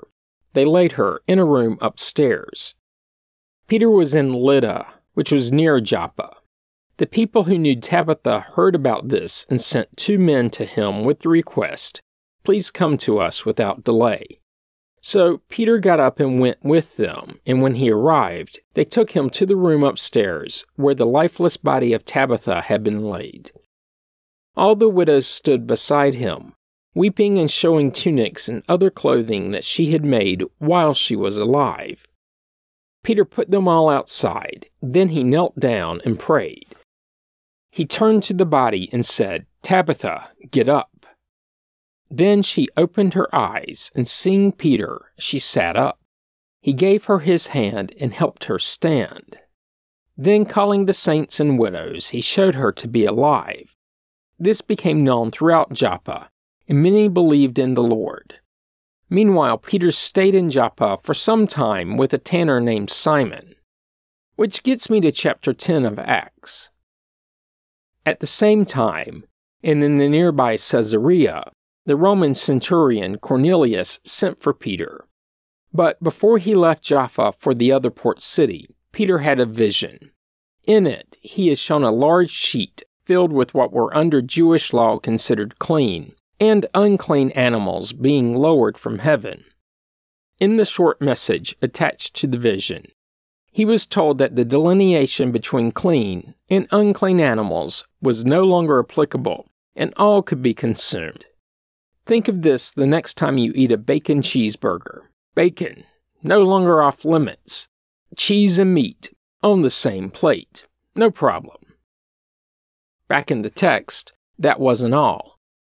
they 0.54 0.66
laid 0.66 0.94
her 0.94 1.22
in 1.28 1.40
a 1.40 1.46
room 1.46 1.78
upstairs. 1.82 2.76
Peter 3.68 3.90
was 3.90 4.14
in 4.14 4.34
Lydda, 4.34 4.88
which 5.14 5.32
was 5.32 5.52
near 5.52 5.82
Joppa. 5.82 6.38
The 6.98 7.08
people 7.08 7.46
who 7.46 7.58
knew 7.58 7.76
Tabitha 7.76 8.42
heard 8.56 8.76
about 8.76 9.10
this 9.10 9.46
and 9.50 9.60
sent 9.60 9.98
two 9.98 10.20
men 10.20 10.50
to 10.52 10.66
him 10.66 11.04
with 11.04 11.22
the 11.22 11.30
request, 11.30 12.02
Please 12.44 12.70
come 12.70 12.98
to 13.00 13.20
us 13.20 13.46
without 13.46 13.84
delay. 13.84 14.40
So 15.02 15.42
Peter 15.50 15.80
got 15.80 16.00
up 16.00 16.20
and 16.20 16.40
went 16.40 16.64
with 16.64 16.96
them, 16.98 17.40
and 17.46 17.62
when 17.62 17.76
he 17.76 17.92
arrived, 17.92 18.60
they 18.74 18.86
took 18.86 19.12
him 19.12 19.30
to 19.32 19.46
the 19.46 19.56
room 19.56 19.84
upstairs 19.84 20.66
where 20.76 20.96
the 20.96 21.06
lifeless 21.06 21.58
body 21.58 21.92
of 21.94 22.06
Tabitha 22.06 22.62
had 22.62 22.84
been 22.84 23.04
laid. 23.04 23.52
All 24.56 24.76
the 24.76 24.88
widows 24.88 25.28
stood 25.28 25.68
beside 25.68 26.16
him, 26.16 26.54
weeping 26.94 27.38
and 27.38 27.50
showing 27.50 27.92
tunics 27.92 28.48
and 28.48 28.64
other 28.68 28.90
clothing 28.90 29.52
that 29.52 29.64
she 29.64 29.92
had 29.92 30.06
made 30.06 30.44
while 30.60 30.94
she 30.94 31.16
was 31.16 31.38
alive. 31.38 32.08
Peter 33.04 33.26
put 33.26 33.52
them 33.52 33.68
all 33.68 33.90
outside. 33.90 34.68
Then 34.82 35.10
he 35.10 35.24
knelt 35.24 35.60
down 35.60 36.02
and 36.06 36.20
prayed. 36.20 36.68
He 37.70 37.86
turned 37.86 38.24
to 38.24 38.34
the 38.34 38.46
body 38.46 38.90
and 38.94 39.06
said, 39.06 39.46
Tabitha, 39.62 40.30
get 40.52 40.70
up. 40.70 41.06
Then 42.10 42.44
she 42.44 42.70
opened 42.78 43.16
her 43.16 43.34
eyes, 43.36 43.92
and 43.96 44.08
seeing 44.08 44.52
Peter, 44.52 45.12
she 45.18 45.40
sat 45.40 45.76
up. 45.76 46.00
He 46.62 46.72
gave 46.72 47.06
her 47.06 47.20
his 47.20 47.48
hand 47.48 47.94
and 48.00 48.14
helped 48.14 48.46
her 48.46 48.60
stand. 48.60 49.40
Then, 50.16 50.46
calling 50.46 50.86
the 50.86 50.94
saints 50.94 51.40
and 51.40 51.58
widows, 51.58 52.10
he 52.10 52.22
showed 52.22 52.54
her 52.56 52.72
to 52.74 52.88
be 52.88 53.06
alive. 53.06 53.76
This 54.38 54.62
became 54.62 55.04
known 55.04 55.32
throughout 55.32 55.74
Joppa, 55.74 56.30
and 56.68 56.82
many 56.82 57.08
believed 57.08 57.60
in 57.60 57.74
the 57.74 57.84
Lord. 57.84 58.36
Meanwhile, 59.10 59.60
Peter 59.60 59.92
stayed 59.92 60.34
in 60.34 60.50
Joppa 60.50 60.98
for 61.04 61.14
some 61.14 61.46
time 61.46 61.98
with 61.98 62.14
a 62.14 62.18
tanner 62.18 62.60
named 62.60 62.90
Simon, 62.90 63.56
which 64.36 64.64
gets 64.64 64.90
me 64.90 65.02
to 65.02 65.12
chapter 65.12 65.54
10 65.54 65.86
of 65.86 66.00
Acts. 66.00 66.70
At 68.06 68.20
the 68.20 68.28
same 68.28 68.66
time, 68.66 69.26
and 69.64 69.84
in 69.84 69.98
the 69.98 70.10
nearby 70.10 70.58
Caesarea, 70.58 71.52
the 71.86 71.96
Roman 71.96 72.34
centurion 72.34 73.18
Cornelius 73.18 74.00
sent 74.04 74.42
for 74.42 74.54
Peter. 74.54 75.06
But 75.74 76.02
before 76.02 76.38
he 76.38 76.56
left 76.56 76.84
Jaffa 76.84 77.34
for 77.40 77.54
the 77.54 77.72
other 77.72 77.90
port 77.90 78.22
city, 78.22 78.76
Peter 78.92 79.20
had 79.20 79.40
a 79.40 79.46
vision. 79.46 80.12
In 80.66 80.88
it, 80.88 81.18
he 81.22 81.50
is 81.50 81.60
shown 81.60 81.84
a 81.84 81.92
large 81.92 82.30
sheet 82.30 82.84
filled 83.04 83.34
with 83.34 83.54
what 83.54 83.74
were 83.74 83.96
under 83.96 84.22
Jewish 84.22 84.72
law 84.72 84.98
considered 84.98 85.60
clean, 85.60 86.14
and 86.40 86.66
unclean 86.74 87.32
animals 87.32 87.94
being 87.94 88.36
lowered 88.36 88.78
from 88.78 89.00
heaven. 89.00 89.46
In 90.40 90.58
the 90.58 90.66
short 90.66 91.02
message 91.02 91.56
attached 91.62 92.16
to 92.18 92.28
the 92.28 92.38
vision, 92.38 92.88
he 93.52 93.66
was 93.66 93.86
told 93.86 94.18
that 94.18 94.36
the 94.36 94.44
delineation 94.44 95.32
between 95.32 95.72
clean 95.72 96.34
and 96.50 96.68
unclean 96.72 97.20
animals 97.20 97.86
was 98.02 98.26
no 98.26 98.44
longer 98.44 98.80
applicable 98.80 99.48
and 99.76 99.94
all 99.96 100.24
could 100.24 100.42
be 100.42 100.54
consumed. 100.54 101.26
Think 102.06 102.28
of 102.28 102.42
this 102.42 102.72
the 102.72 102.88
next 102.88 103.14
time 103.14 103.38
you 103.38 103.54
eat 103.56 103.72
a 103.72 103.78
bacon 103.78 104.22
cheeseburger. 104.22 105.04
Bacon, 105.36 105.84
no 106.22 106.42
longer 106.42 106.82
off 106.82 107.06
limits. 107.06 107.68
Cheese 108.18 108.60
and 108.60 108.74
meat, 108.74 109.14
on 109.42 109.62
the 109.62 109.70
same 109.70 110.10
plate. 110.10 110.66
No 110.96 111.10
problem. 111.10 111.58
Back 113.08 113.32
in 113.32 113.42
the 113.42 113.50
text, 113.50 114.14
that 114.38 114.60
wasn't 114.60 114.94
all. 114.94 115.33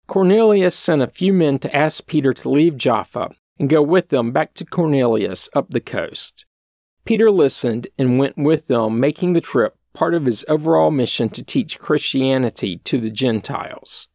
Cornelius 0.07 0.75
sent 0.75 1.01
a 1.01 1.07
few 1.07 1.33
men 1.33 1.59
to 1.59 1.75
ask 1.75 2.07
Peter 2.07 2.33
to 2.33 2.49
leave 2.49 2.77
Jaffa 2.77 3.31
and 3.59 3.69
go 3.69 3.81
with 3.81 4.09
them 4.09 4.31
back 4.31 4.53
to 4.55 4.65
Cornelius 4.65 5.49
up 5.53 5.69
the 5.69 5.81
coast. 5.81 6.45
Peter 7.03 7.29
listened 7.29 7.87
and 7.97 8.17
went 8.17 8.37
with 8.37 8.67
them, 8.67 8.99
making 8.99 9.33
the 9.33 9.41
trip 9.41 9.77
part 9.93 10.13
of 10.13 10.25
his 10.25 10.45
overall 10.47 10.91
mission 10.91 11.29
to 11.29 11.43
teach 11.43 11.79
Christianity 11.79 12.77
to 12.83 12.99
the 12.99 13.09
Gentiles. 13.09 14.07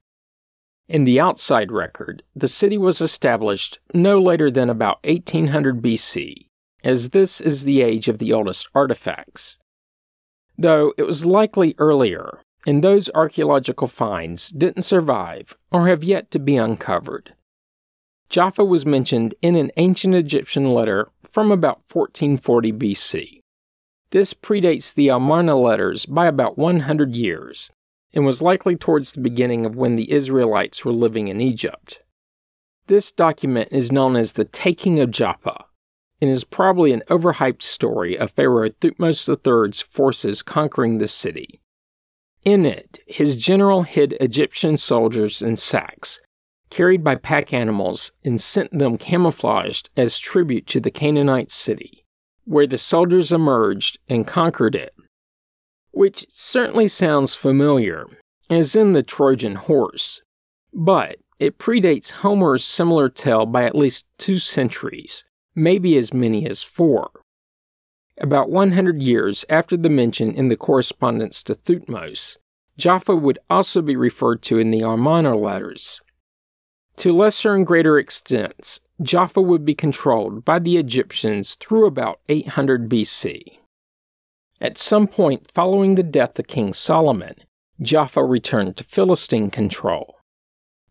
In 0.89 1.05
the 1.05 1.19
outside 1.19 1.73
record, 1.73 2.23
the 2.35 2.49
city 2.49 2.79
was 2.79 3.01
established 3.01 3.79
no 3.93 4.21
later 4.21 4.51
than 4.51 4.71
about 4.71 4.99
1800 5.05 5.83
BC, 5.83 6.49
as 6.85 7.11
this 7.11 7.41
is 7.41 7.65
the 7.65 7.83
age 7.83 8.09
of 8.09 8.19
the 8.19 8.33
oldest 8.33 8.69
artifacts. 8.75 9.59
Though 10.57 10.93
it 10.97 11.05
was 11.05 11.27
likely 11.27 11.75
earlier, 11.79 12.41
and 12.67 12.83
those 12.83 13.11
archaeological 13.15 13.89
finds 13.89 14.51
didn't 14.51 14.83
survive 14.83 15.57
or 15.71 15.89
have 15.89 16.05
yet 16.05 16.31
to 16.31 16.39
be 16.39 16.57
uncovered. 16.57 17.35
Jaffa 18.29 18.65
was 18.65 18.87
mentioned 18.87 19.35
in 19.43 19.57
an 19.57 19.71
ancient 19.77 20.15
Egyptian 20.15 20.73
letter 20.73 21.11
from 21.31 21.51
about 21.51 21.83
1440 21.93 22.73
BC. 22.73 23.43
This 24.11 24.35
predates 24.35 24.95
the 24.95 25.09
Amarna 25.09 25.57
letters 25.57 26.07
by 26.07 26.27
about 26.27 26.57
100 26.57 27.15
years 27.15 27.71
and 28.15 28.25
was 28.25 28.43
likely 28.43 28.77
towards 28.77 29.13
the 29.13 29.21
beginning 29.21 29.65
of 29.65 29.77
when 29.77 29.97
the 29.97 30.11
Israelites 30.13 30.85
were 30.85 30.93
living 30.93 31.29
in 31.29 31.41
Egypt. 31.41 32.03
This 32.87 33.11
document 33.13 33.69
is 33.73 33.93
known 33.93 34.17
as 34.17 34.35
the 34.35 34.45
Taking 34.45 35.01
of 35.01 35.11
Joppa 35.11 35.67
and 36.21 36.31
is 36.31 36.45
probably 36.45 36.93
an 36.93 37.03
overhyped 37.09 37.63
story 37.63 38.17
of 38.17 38.31
Pharaoh 38.33 38.69
Thutmose 38.69 39.29
III's 39.29 39.81
forces 39.81 40.43
conquering 40.43 40.99
the 40.99 41.09
city. 41.09 41.61
In 42.45 42.67
it, 42.67 43.01
his 43.07 43.37
general 43.37 43.83
hid 43.83 44.17
Egyptian 44.21 44.77
soldiers 44.77 45.43
in 45.43 45.57
sacks, 45.57 46.21
carried 46.71 47.05
by 47.05 47.15
pack 47.15 47.53
animals, 47.53 48.13
and 48.25 48.41
sent 48.41 48.77
them 48.77 48.99
camouflaged 48.99 49.91
as 49.97 50.19
tribute 50.19 50.67
to 50.69 50.81
the 50.81 50.91
Canaanite 50.91 51.53
city 51.53 52.03
where 52.45 52.67
the 52.67 52.79
soldiers 52.79 53.33
emerged 53.33 53.99
and 54.09 54.27
conquered 54.27 54.75
it, 54.75 54.95
which 55.91 56.27
certainly 56.29 56.89
sounds 56.89 57.35
familiar, 57.35 58.07
as 58.51 58.75
in 58.75 58.93
the 58.93 59.03
Trojan 59.03 59.55
horse, 59.57 60.21
but 60.73 61.17
it 61.39 61.59
predates 61.59 62.11
Homer's 62.11 62.65
similar 62.65 63.09
tale 63.09 63.47
by 63.47 63.65
at 63.65 63.77
least 63.77 64.07
two 64.19 64.39
centuries, 64.39 65.25
maybe 65.55 65.97
as 65.97 66.13
many 66.13 66.49
as 66.49 66.63
four. 66.63 67.11
About 68.23 68.51
100 68.51 69.03
years 69.03 69.45
after 69.51 69.77
the 69.77 69.91
mention 69.91 70.33
in 70.33 70.49
the 70.49 70.57
correspondence 70.57 71.43
to 71.43 71.57
Thutmose, 71.57 72.37
Jaffa 72.79 73.17
would 73.17 73.41
also 73.51 73.83
be 73.83 73.97
referred 73.97 74.43
to 74.43 74.61
in 74.61 74.71
the 74.71 74.83
Amarna 74.83 75.37
letters. 75.37 76.01
To 76.99 77.13
lesser 77.13 77.53
and 77.57 77.67
greater 77.67 77.99
extents, 77.99 78.81
Jaffa 79.03 79.43
would 79.43 79.65
be 79.65 79.75
controlled 79.75 80.45
by 80.45 80.61
the 80.61 80.77
Egyptians 80.77 81.57
through 81.57 81.85
about 81.85 82.21
800 82.29 82.89
BC. 82.89 83.59
At 84.61 84.79
some 84.79 85.09
point 85.09 85.51
following 85.53 85.97
the 85.97 86.05
death 86.05 86.39
of 86.39 86.47
King 86.47 86.73
Solomon, 86.73 87.35
Jaffa 87.81 88.23
returned 88.23 88.77
to 88.77 88.85
Philistine 88.85 89.51
control. 89.51 90.15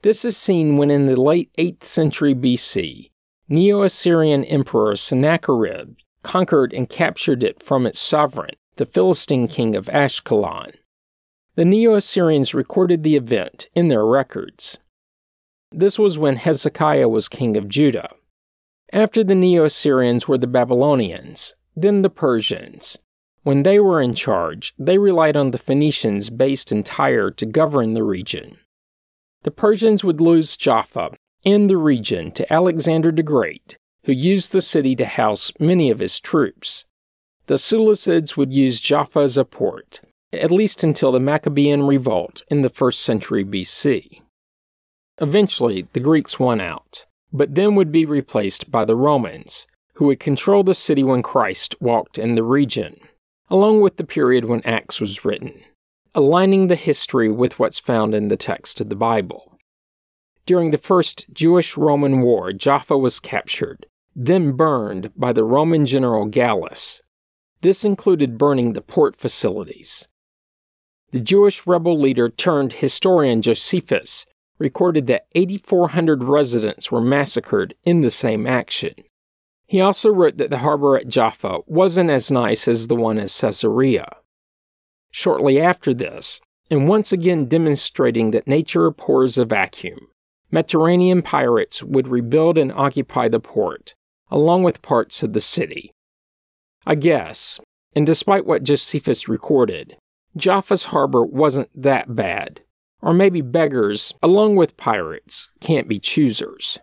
This 0.01 0.25
is 0.25 0.35
seen 0.35 0.75
when 0.75 0.91
in 0.91 1.05
the 1.05 1.15
late 1.15 1.49
8th 1.57 1.85
century 1.85 2.35
BC, 2.35 3.11
Neo 3.47 3.83
Assyrian 3.83 4.43
Emperor 4.43 4.97
Sennacherib 4.97 5.95
conquered 6.23 6.73
and 6.73 6.89
captured 6.89 7.43
it 7.43 7.63
from 7.63 7.85
its 7.85 7.99
sovereign, 7.99 8.55
the 8.75 8.85
Philistine 8.85 9.47
king 9.47 9.75
of 9.75 9.85
Ashkelon. 9.87 10.73
The 11.55 11.65
Neo 11.65 11.95
Assyrians 11.95 12.53
recorded 12.53 13.03
the 13.03 13.15
event 13.15 13.69
in 13.75 13.87
their 13.87 14.05
records. 14.05 14.77
This 15.71 15.99
was 15.99 16.17
when 16.17 16.37
Hezekiah 16.37 17.09
was 17.09 17.29
king 17.29 17.57
of 17.57 17.67
Judah. 17.67 18.09
After 18.93 19.23
the 19.23 19.35
Neo 19.35 19.65
Assyrians 19.65 20.27
were 20.27 20.37
the 20.37 20.47
Babylonians, 20.47 21.55
then 21.75 22.01
the 22.01 22.09
Persians. 22.09 22.97
When 23.43 23.63
they 23.63 23.79
were 23.79 24.01
in 24.01 24.13
charge, 24.13 24.73
they 24.77 24.97
relied 24.97 25.35
on 25.35 25.51
the 25.51 25.57
Phoenicians 25.57 26.29
based 26.29 26.71
in 26.71 26.83
Tyre 26.83 27.31
to 27.31 27.45
govern 27.45 27.93
the 27.93 28.03
region. 28.03 28.57
The 29.43 29.51
Persians 29.51 30.03
would 30.03 30.21
lose 30.21 30.57
Jaffa 30.57 31.15
and 31.43 31.69
the 31.69 31.77
region 31.77 32.31
to 32.33 32.53
Alexander 32.53 33.11
the 33.11 33.23
Great, 33.23 33.77
who 34.05 34.11
used 34.11 34.51
the 34.51 34.61
city 34.61 34.95
to 34.95 35.05
house 35.05 35.51
many 35.59 35.89
of 35.91 35.99
his 35.99 36.19
troops. 36.19 36.85
The 37.47 37.55
Seleucids 37.55 38.37
would 38.37 38.53
use 38.53 38.81
Jaffa 38.81 39.19
as 39.19 39.37
a 39.37 39.45
port, 39.45 40.01
at 40.33 40.51
least 40.51 40.83
until 40.83 41.11
the 41.11 41.19
Maccabean 41.19 41.83
revolt 41.83 42.43
in 42.49 42.61
the 42.61 42.69
first 42.69 43.01
century 43.01 43.43
BC. 43.43 44.21
Eventually, 45.19 45.87
the 45.93 45.99
Greeks 45.99 46.39
won 46.39 46.59
out, 46.59 47.05
but 47.31 47.55
then 47.55 47.75
would 47.75 47.91
be 47.91 48.05
replaced 48.05 48.71
by 48.71 48.85
the 48.85 48.95
Romans, 48.95 49.67
who 49.95 50.05
would 50.05 50.19
control 50.19 50.63
the 50.63 50.73
city 50.73 51.03
when 51.03 51.21
Christ 51.21 51.75
walked 51.79 52.17
in 52.17 52.35
the 52.35 52.43
region, 52.43 52.99
along 53.49 53.81
with 53.81 53.97
the 53.97 54.03
period 54.03 54.45
when 54.45 54.65
Acts 54.65 54.99
was 54.99 55.23
written, 55.23 55.53
aligning 56.15 56.67
the 56.67 56.75
history 56.75 57.29
with 57.29 57.59
what's 57.59 57.77
found 57.77 58.15
in 58.15 58.29
the 58.29 58.37
text 58.37 58.81
of 58.81 58.89
the 58.89 58.95
Bible. 58.95 59.59
During 60.45 60.71
the 60.71 60.77
First 60.77 61.27
Jewish 61.31 61.77
Roman 61.77 62.21
War, 62.21 62.51
Jaffa 62.51 62.97
was 62.97 63.19
captured, 63.19 63.85
then 64.15 64.53
burned 64.53 65.11
by 65.15 65.33
the 65.33 65.43
Roman 65.43 65.85
general 65.85 66.25
Gallus. 66.25 67.01
This 67.61 67.85
included 67.85 68.37
burning 68.37 68.73
the 68.73 68.81
port 68.81 69.15
facilities. 69.15 70.07
The 71.11 71.19
Jewish 71.19 71.67
rebel 71.67 71.99
leader 71.99 72.29
turned 72.29 72.73
historian 72.73 73.41
Josephus 73.41 74.25
recorded 74.57 75.07
that 75.07 75.27
8,400 75.33 76.23
residents 76.23 76.91
were 76.91 77.01
massacred 77.01 77.75
in 77.83 78.01
the 78.01 78.11
same 78.11 78.45
action. 78.45 78.93
He 79.65 79.81
also 79.81 80.09
wrote 80.09 80.37
that 80.37 80.49
the 80.49 80.59
harbor 80.59 80.97
at 80.97 81.07
Jaffa 81.07 81.59
wasn't 81.65 82.09
as 82.09 82.29
nice 82.29 82.67
as 82.67 82.87
the 82.87 82.95
one 82.95 83.17
at 83.17 83.29
Caesarea. 83.29 84.17
Shortly 85.11 85.59
after 85.59 85.93
this, 85.93 86.41
and 86.69 86.87
once 86.87 87.11
again 87.11 87.45
demonstrating 87.45 88.31
that 88.31 88.47
nature 88.47 88.85
abhors 88.85 89.37
a 89.37 89.45
vacuum, 89.45 90.07
Mediterranean 90.51 91.21
pirates 91.21 91.81
would 91.81 92.07
rebuild 92.07 92.57
and 92.57 92.71
occupy 92.71 93.29
the 93.29 93.39
port, 93.39 93.95
along 94.31 94.63
with 94.63 94.81
parts 94.81 95.21
of 95.21 95.33
the 95.33 95.41
city. 95.41 95.91
I 96.85 96.95
guess, 96.95 97.59
and 97.95 98.05
despite 98.05 98.45
what 98.45 98.63
Josephus 98.63 99.27
recorded, 99.27 99.97
Jaffa's 100.35 100.85
harbor 100.85 101.23
wasn't 101.23 101.69
that 101.79 102.15
bad, 102.15 102.61
or 103.01 103.13
maybe 103.13 103.41
beggars, 103.41 104.13
along 104.23 104.55
with 104.55 104.77
pirates, 104.77 105.49
can't 105.59 105.87
be 105.87 105.99
choosers. 105.99 106.79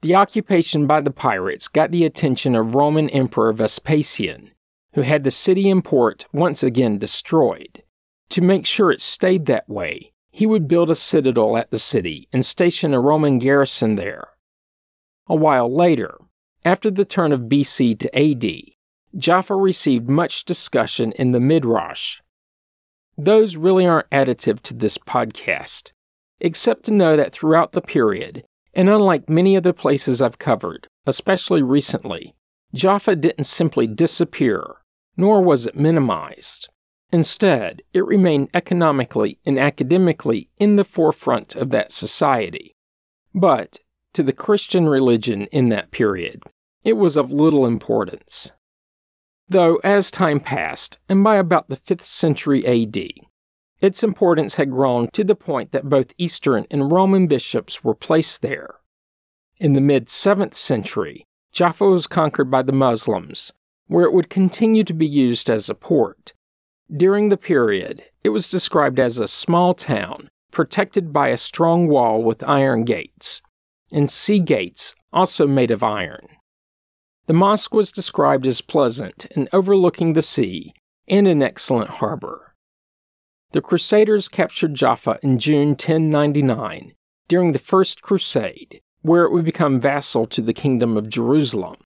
The 0.00 0.14
occupation 0.14 0.86
by 0.86 1.00
the 1.00 1.10
pirates 1.10 1.68
got 1.68 1.90
the 1.90 2.04
attention 2.04 2.54
of 2.54 2.74
Roman 2.74 3.08
Emperor 3.10 3.52
Vespasian, 3.52 4.52
who 4.94 5.02
had 5.02 5.24
the 5.24 5.30
city 5.30 5.68
and 5.68 5.84
port 5.84 6.26
once 6.32 6.62
again 6.62 6.98
destroyed. 6.98 7.82
To 8.30 8.40
make 8.40 8.66
sure 8.66 8.90
it 8.90 9.00
stayed 9.00 9.46
that 9.46 9.68
way, 9.68 10.12
he 10.30 10.46
would 10.46 10.68
build 10.68 10.90
a 10.90 10.94
citadel 10.94 11.56
at 11.56 11.70
the 11.70 11.78
city 11.78 12.28
and 12.32 12.44
station 12.44 12.92
a 12.94 13.00
Roman 13.00 13.38
garrison 13.38 13.96
there. 13.96 14.28
A 15.28 15.34
while 15.34 15.74
later, 15.74 16.18
after 16.64 16.90
the 16.90 17.04
turn 17.04 17.32
of 17.32 17.42
BC 17.42 17.98
to 18.00 18.18
AD, 18.18 18.60
Jaffa 19.18 19.54
received 19.54 20.08
much 20.08 20.44
discussion 20.44 21.12
in 21.12 21.32
the 21.32 21.40
Midrash, 21.40 22.20
those 23.18 23.56
really 23.56 23.86
aren't 23.86 24.10
additive 24.10 24.60
to 24.60 24.74
this 24.74 24.98
podcast, 24.98 25.92
except 26.40 26.84
to 26.84 26.90
know 26.90 27.16
that 27.16 27.32
throughout 27.32 27.72
the 27.72 27.80
period, 27.80 28.44
and 28.74 28.90
unlike 28.90 29.28
many 29.28 29.56
other 29.56 29.72
places 29.72 30.20
I've 30.20 30.38
covered, 30.38 30.86
especially 31.06 31.62
recently, 31.62 32.34
Jaffa 32.74 33.16
didn't 33.16 33.44
simply 33.44 33.86
disappear, 33.86 34.76
nor 35.16 35.42
was 35.42 35.66
it 35.66 35.76
minimized. 35.76 36.68
Instead, 37.10 37.80
it 37.94 38.04
remained 38.04 38.50
economically 38.52 39.38
and 39.46 39.58
academically 39.58 40.50
in 40.58 40.76
the 40.76 40.84
forefront 40.84 41.56
of 41.56 41.70
that 41.70 41.92
society. 41.92 42.74
But, 43.34 43.80
to 44.16 44.22
the 44.22 44.32
Christian 44.32 44.88
religion 44.88 45.42
in 45.52 45.68
that 45.68 45.90
period, 45.90 46.42
it 46.82 46.94
was 46.94 47.18
of 47.18 47.30
little 47.30 47.66
importance. 47.66 48.50
Though, 49.46 49.76
as 49.84 50.10
time 50.10 50.40
passed, 50.40 50.98
and 51.06 51.22
by 51.22 51.36
about 51.36 51.68
the 51.68 51.76
5th 51.76 52.04
century 52.04 52.66
AD, 52.66 52.96
its 53.82 54.02
importance 54.02 54.54
had 54.54 54.70
grown 54.70 55.10
to 55.12 55.22
the 55.22 55.34
point 55.34 55.72
that 55.72 55.90
both 55.90 56.14
Eastern 56.16 56.64
and 56.70 56.90
Roman 56.90 57.26
bishops 57.26 57.84
were 57.84 57.94
placed 57.94 58.40
there. 58.40 58.76
In 59.58 59.74
the 59.74 59.82
mid 59.82 60.06
7th 60.06 60.54
century, 60.54 61.26
Jaffa 61.52 61.84
was 61.84 62.06
conquered 62.06 62.50
by 62.50 62.62
the 62.62 62.72
Muslims, 62.72 63.52
where 63.86 64.04
it 64.04 64.14
would 64.14 64.30
continue 64.30 64.82
to 64.84 64.94
be 64.94 65.06
used 65.06 65.50
as 65.50 65.68
a 65.68 65.74
port. 65.74 66.32
During 66.90 67.28
the 67.28 67.36
period, 67.36 68.04
it 68.24 68.30
was 68.30 68.48
described 68.48 68.98
as 68.98 69.18
a 69.18 69.28
small 69.28 69.74
town 69.74 70.30
protected 70.52 71.12
by 71.12 71.28
a 71.28 71.36
strong 71.36 71.86
wall 71.86 72.22
with 72.22 72.42
iron 72.44 72.84
gates, 72.84 73.42
and 73.96 74.10
sea 74.10 74.38
gates 74.38 74.94
also 75.10 75.46
made 75.46 75.70
of 75.70 75.82
iron. 75.82 76.28
The 77.28 77.32
mosque 77.32 77.72
was 77.72 77.90
described 77.90 78.46
as 78.46 78.60
pleasant 78.60 79.26
and 79.34 79.48
overlooking 79.54 80.12
the 80.12 80.20
sea 80.20 80.74
and 81.08 81.26
an 81.26 81.42
excellent 81.42 81.88
harbor. 81.88 82.54
The 83.52 83.62
Crusaders 83.62 84.28
captured 84.28 84.74
Jaffa 84.74 85.18
in 85.22 85.38
June 85.38 85.68
1099 85.70 86.92
during 87.26 87.52
the 87.52 87.58
First 87.58 88.02
Crusade, 88.02 88.82
where 89.00 89.24
it 89.24 89.32
would 89.32 89.46
become 89.46 89.80
vassal 89.80 90.26
to 90.26 90.42
the 90.42 90.52
Kingdom 90.52 90.98
of 90.98 91.08
Jerusalem. 91.08 91.76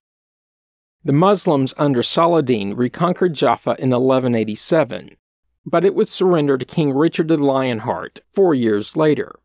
The 1.05 1.13
Muslims 1.13 1.73
under 1.77 2.03
Saladin 2.03 2.75
reconquered 2.75 3.35
Jaffa 3.35 3.77
in 3.79 3.91
1187, 3.91 5.15
but 5.65 5.85
it 5.85 5.95
was 5.95 6.09
surrendered 6.09 6.59
to 6.59 6.65
King 6.65 6.93
Richard 6.93 7.29
the 7.29 7.37
Lionheart 7.37 8.19
four 8.33 8.53
years 8.53 8.97
later. 8.97 9.40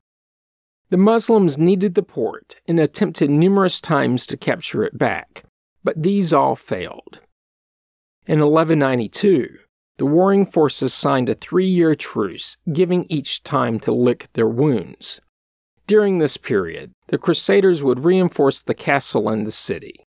The 0.89 0.97
Muslims 0.97 1.59
needed 1.59 1.95
the 1.95 2.03
port 2.03 2.57
and 2.69 2.79
attempted 2.79 3.29
numerous 3.29 3.81
times 3.81 4.25
to 4.27 4.37
capture 4.37 4.85
it 4.85 4.97
back, 4.97 5.43
but 5.83 6.01
these 6.01 6.33
all 6.33 6.55
failed. 6.55 7.19
In 8.27 8.39
1192, 8.39 9.59
the 9.99 10.07
warring 10.07 10.47
forces 10.47 10.95
signed 10.95 11.29
a 11.29 11.35
three 11.35 11.67
year 11.67 11.97
truce, 11.97 12.59
giving 12.73 13.07
each 13.09 13.43
time 13.43 13.81
to 13.81 13.93
lick 13.93 14.29
their 14.35 14.49
wounds. 14.49 15.21
During 15.89 16.19
this 16.19 16.37
period, 16.37 16.93
the 17.09 17.19
Crusaders 17.19 17.83
would 17.83 18.05
reinforce 18.05 18.63
the 18.63 18.75
castle 18.75 19.29
and 19.29 19.47
the 19.47 19.53
city. 19.53 20.05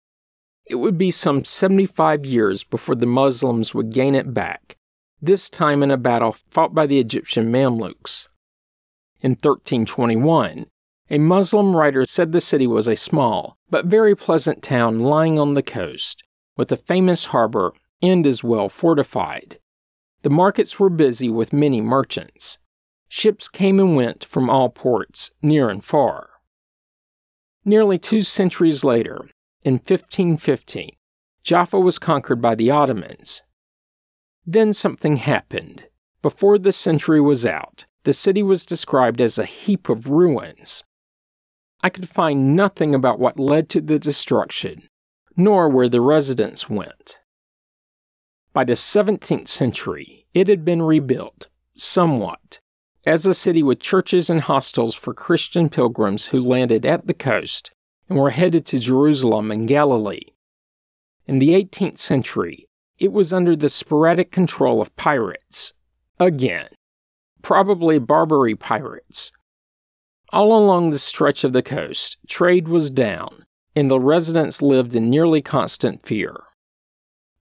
It 0.66 0.76
would 0.76 0.98
be 0.98 1.10
some 1.10 1.44
75 1.44 2.26
years 2.26 2.64
before 2.64 2.96
the 2.96 3.06
Muslims 3.06 3.74
would 3.74 3.92
gain 3.92 4.14
it 4.14 4.34
back, 4.34 4.76
this 5.22 5.48
time 5.48 5.82
in 5.82 5.90
a 5.90 5.96
battle 5.96 6.32
fought 6.32 6.74
by 6.74 6.86
the 6.86 6.98
Egyptian 6.98 7.50
Mamluks. 7.50 8.26
In 9.26 9.32
1321, 9.32 10.66
a 11.10 11.18
Muslim 11.18 11.74
writer 11.74 12.06
said 12.06 12.30
the 12.30 12.40
city 12.40 12.68
was 12.68 12.86
a 12.86 12.94
small 12.94 13.58
but 13.68 13.86
very 13.86 14.14
pleasant 14.14 14.62
town 14.62 15.00
lying 15.00 15.36
on 15.36 15.54
the 15.54 15.64
coast, 15.64 16.22
with 16.56 16.70
a 16.70 16.76
famous 16.76 17.24
harbor 17.24 17.72
and 18.00 18.24
is 18.24 18.44
well 18.44 18.68
fortified. 18.68 19.58
The 20.22 20.30
markets 20.30 20.78
were 20.78 20.88
busy 20.88 21.28
with 21.28 21.52
many 21.52 21.80
merchants. 21.80 22.58
Ships 23.08 23.48
came 23.48 23.80
and 23.80 23.96
went 23.96 24.24
from 24.24 24.48
all 24.48 24.68
ports, 24.68 25.32
near 25.42 25.70
and 25.70 25.84
far. 25.84 26.30
Nearly 27.64 27.98
two 27.98 28.22
centuries 28.22 28.84
later, 28.84 29.28
in 29.64 29.72
1515, 29.78 30.90
Jaffa 31.42 31.80
was 31.80 31.98
conquered 31.98 32.40
by 32.40 32.54
the 32.54 32.70
Ottomans. 32.70 33.42
Then 34.46 34.72
something 34.72 35.16
happened. 35.16 35.82
Before 36.22 36.58
the 36.58 36.72
century 36.72 37.20
was 37.20 37.44
out, 37.44 37.86
the 38.06 38.14
city 38.14 38.40
was 38.40 38.64
described 38.64 39.20
as 39.20 39.36
a 39.36 39.44
heap 39.44 39.88
of 39.88 40.06
ruins. 40.06 40.84
I 41.82 41.90
could 41.90 42.08
find 42.08 42.54
nothing 42.54 42.94
about 42.94 43.18
what 43.18 43.36
led 43.36 43.68
to 43.70 43.80
the 43.80 43.98
destruction, 43.98 44.88
nor 45.36 45.68
where 45.68 45.88
the 45.88 46.00
residents 46.00 46.70
went. 46.70 47.18
By 48.52 48.62
the 48.62 48.74
17th 48.74 49.48
century, 49.48 50.28
it 50.32 50.46
had 50.46 50.64
been 50.64 50.82
rebuilt, 50.82 51.48
somewhat, 51.74 52.60
as 53.04 53.26
a 53.26 53.34
city 53.34 53.64
with 53.64 53.80
churches 53.80 54.30
and 54.30 54.42
hostels 54.42 54.94
for 54.94 55.12
Christian 55.12 55.68
pilgrims 55.68 56.26
who 56.26 56.40
landed 56.40 56.86
at 56.86 57.08
the 57.08 57.14
coast 57.14 57.72
and 58.08 58.20
were 58.20 58.30
headed 58.30 58.64
to 58.66 58.78
Jerusalem 58.78 59.50
and 59.50 59.66
Galilee. 59.66 60.30
In 61.26 61.40
the 61.40 61.60
18th 61.60 61.98
century, 61.98 62.68
it 63.00 63.10
was 63.12 63.32
under 63.32 63.56
the 63.56 63.68
sporadic 63.68 64.30
control 64.30 64.80
of 64.80 64.94
pirates. 64.94 65.72
Again, 66.20 66.68
probably 67.46 67.96
Barbary 67.96 68.56
pirates 68.56 69.30
all 70.32 70.52
along 70.52 70.90
the 70.90 70.98
stretch 70.98 71.44
of 71.44 71.52
the 71.52 71.62
coast, 71.62 72.16
trade 72.26 72.66
was 72.66 72.90
down, 72.90 73.46
and 73.76 73.88
the 73.88 74.00
residents 74.00 74.60
lived 74.60 74.96
in 74.96 75.08
nearly 75.08 75.40
constant 75.40 76.04
fear. 76.04 76.34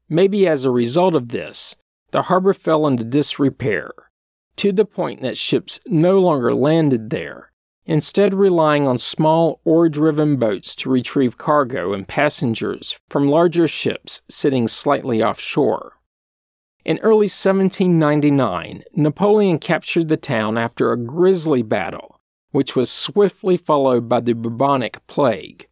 Maybe 0.07 0.47
as 0.47 0.63
a 0.63 0.69
result 0.69 1.15
of 1.15 1.29
this, 1.29 1.75
the 2.11 2.21
harbor 2.21 2.53
fell 2.53 2.85
into 2.85 3.03
disrepair, 3.03 3.91
to 4.57 4.71
the 4.71 4.85
point 4.85 5.23
that 5.23 5.39
ships 5.39 5.79
no 5.87 6.19
longer 6.19 6.53
landed 6.53 7.09
there, 7.09 7.51
instead 7.87 8.35
relying 8.35 8.87
on 8.87 8.99
small 8.99 9.59
oar 9.65 9.89
driven 9.89 10.37
boats 10.37 10.75
to 10.75 10.89
retrieve 10.91 11.39
cargo 11.39 11.93
and 11.93 12.07
passengers 12.07 12.95
from 13.09 13.27
larger 13.27 13.67
ships 13.67 14.21
sitting 14.29 14.67
slightly 14.67 15.23
offshore. 15.23 15.94
In 16.85 16.99
early 16.99 17.25
1799, 17.25 18.83
Napoleon 18.93 19.59
captured 19.59 20.07
the 20.07 20.17
town 20.17 20.57
after 20.57 20.91
a 20.91 20.97
grisly 20.97 21.63
battle 21.63 22.15
which 22.55 22.73
was 22.73 22.89
swiftly 22.89 23.57
followed 23.57 24.07
by 24.07 24.21
the 24.21 24.31
bubonic 24.31 25.05
plague. 25.07 25.67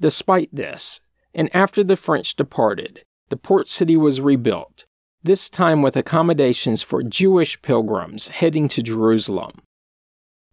Despite 0.00 0.52
this, 0.52 1.00
and 1.32 1.48
after 1.54 1.84
the 1.84 1.94
French 1.94 2.34
departed, 2.34 3.04
the 3.28 3.36
port 3.36 3.68
city 3.68 3.96
was 3.96 4.20
rebuilt, 4.20 4.84
this 5.22 5.48
time 5.48 5.80
with 5.80 5.96
accommodations 5.96 6.82
for 6.82 7.04
Jewish 7.04 7.62
pilgrims 7.62 8.26
heading 8.26 8.66
to 8.66 8.82
Jerusalem. 8.82 9.60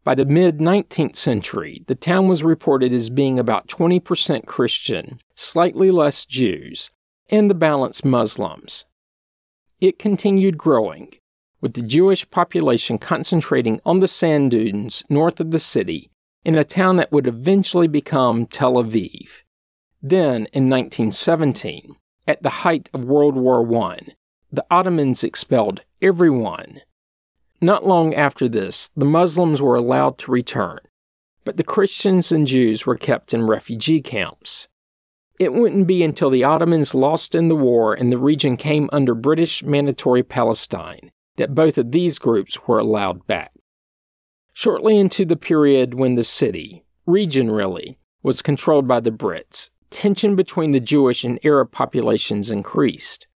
By 0.04 0.14
the 0.14 0.26
mid 0.26 0.60
19th 0.60 1.16
century, 1.16 1.84
the 1.88 1.96
town 1.96 2.28
was 2.28 2.44
reported 2.44 2.94
as 2.94 3.10
being 3.10 3.40
about 3.40 3.68
20% 3.68 4.46
Christian, 4.46 5.20
slightly 5.34 5.90
less 5.90 6.26
Jews, 6.26 6.92
and 7.32 7.50
the 7.50 7.56
balance 7.56 8.06
Muslims. 8.06 8.86
It 9.82 10.00
continued 10.00 10.58
growing, 10.58 11.14
with 11.62 11.74
the 11.74 11.82
Jewish 11.82 12.30
population 12.30 12.98
concentrating 12.98 13.82
on 13.86 14.00
the 14.00 14.08
sand 14.08 14.52
dunes 14.52 15.04
north 15.10 15.40
of 15.40 15.52
the 15.52 15.60
city 15.60 16.10
in 16.46 16.56
a 16.58 16.64
town 16.64 16.96
that 16.98 17.12
would 17.12 17.28
eventually 17.28 17.88
become 17.88 18.46
Tel 18.46 18.76
Aviv. 18.76 19.28
Then, 20.02 20.48
in 20.54 20.70
1917, 20.70 21.96
at 22.28 22.42
the 22.44 22.62
height 22.62 22.90
of 22.94 23.04
World 23.04 23.36
War 23.36 23.62
I, 23.84 24.00
the 24.52 24.66
Ottomans 24.72 25.24
expelled 25.24 25.82
everyone. 26.02 26.82
Not 27.60 27.86
long 27.86 28.14
after 28.14 28.48
this, 28.48 28.92
the 28.96 29.06
Muslims 29.06 29.62
were 29.62 29.76
allowed 29.76 30.18
to 30.20 30.32
return, 30.32 30.80
but 31.44 31.58
the 31.58 31.64
Christians 31.64 32.32
and 32.32 32.48
Jews 32.48 32.86
were 32.86 32.98
kept 32.98 33.34
in 33.34 33.48
refugee 33.48 34.02
camps. 34.02 34.68
It 35.40 35.54
wouldn't 35.54 35.88
be 35.88 36.02
until 36.04 36.30
the 36.30 36.44
Ottomans 36.44 36.96
lost 36.96 37.36
in 37.36 37.50
the 37.50 37.56
war 37.56 37.94
and 37.94 38.12
the 38.12 38.18
region 38.18 38.56
came 38.56 38.90
under 38.94 39.14
British 39.14 39.64
Mandatory 39.64 40.24
Palestine 40.24 41.12
that 41.36 41.54
both 41.54 41.78
of 41.78 41.92
these 41.92 42.20
groups 42.20 42.68
were 42.68 42.80
allowed 42.80 43.28
back. 43.28 43.52
Shortly 44.54 44.98
into 44.98 45.26
the 45.26 45.36
period 45.36 45.94
when 45.94 46.16
the 46.16 46.24
city, 46.24 46.86
region 47.06 47.52
really, 47.52 48.00
was 48.24 48.42
controlled 48.42 48.88
by 48.88 49.02
the 49.02 49.12
Brits, 49.12 49.72
tension 49.90 50.36
between 50.36 50.72
the 50.72 50.80
Jewish 50.80 51.26
and 51.26 51.40
Arab 51.44 51.72
populations 51.72 52.50
increased. 52.50 53.28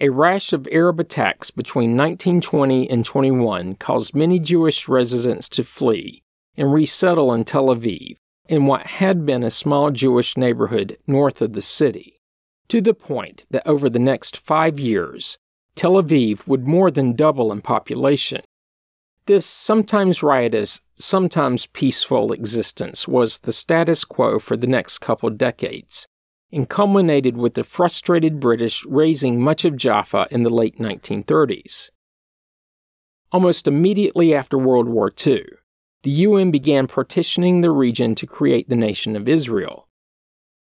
A 0.00 0.10
rash 0.10 0.52
of 0.52 0.68
Arab 0.70 1.00
attacks 1.00 1.50
between 1.50 1.96
1920 1.96 2.88
and 2.88 3.04
21 3.04 3.74
caused 3.74 4.14
many 4.14 4.38
Jewish 4.38 4.86
residents 4.86 5.48
to 5.48 5.64
flee 5.64 6.22
and 6.56 6.72
resettle 6.72 7.32
in 7.34 7.44
Tel 7.44 7.66
Aviv, 7.66 8.16
in 8.48 8.66
what 8.66 8.86
had 8.86 9.26
been 9.26 9.44
a 9.44 9.50
small 9.50 9.90
Jewish 9.90 10.36
neighborhood 10.36 10.98
north 11.06 11.42
of 11.42 11.52
the 11.52 11.62
city, 11.62 12.18
to 12.68 12.80
the 12.80 12.94
point 12.94 13.46
that 13.50 13.66
over 13.66 13.88
the 13.88 13.98
next 13.98 14.38
five 14.38 14.80
years, 14.80 15.38
Tel 15.76 15.92
Aviv 15.92 16.46
would 16.46 16.66
more 16.66 16.90
than 16.90 17.14
double 17.14 17.52
in 17.52 17.60
population. 17.60 18.42
This 19.26 19.44
sometimes 19.44 20.22
riotous, 20.22 20.80
sometimes 20.94 21.66
peaceful 21.66 22.32
existence 22.32 23.06
was 23.06 23.40
the 23.40 23.52
status 23.52 24.04
quo 24.04 24.38
for 24.38 24.56
the 24.56 24.66
next 24.66 24.98
couple 24.98 25.28
decades, 25.28 26.06
and 26.50 26.68
culminated 26.68 27.36
with 27.36 27.54
the 27.54 27.64
frustrated 27.64 28.40
British 28.40 28.84
razing 28.86 29.40
much 29.40 29.66
of 29.66 29.76
Jaffa 29.76 30.26
in 30.30 30.42
the 30.42 30.50
late 30.50 30.78
1930s. 30.78 31.90
Almost 33.30 33.68
immediately 33.68 34.34
after 34.34 34.56
World 34.56 34.88
War 34.88 35.12
II, 35.14 35.44
the 36.08 36.24
UN 36.24 36.50
began 36.50 36.86
partitioning 36.86 37.60
the 37.60 37.70
region 37.70 38.14
to 38.14 38.26
create 38.26 38.70
the 38.70 38.74
nation 38.74 39.14
of 39.14 39.28
Israel. 39.28 39.86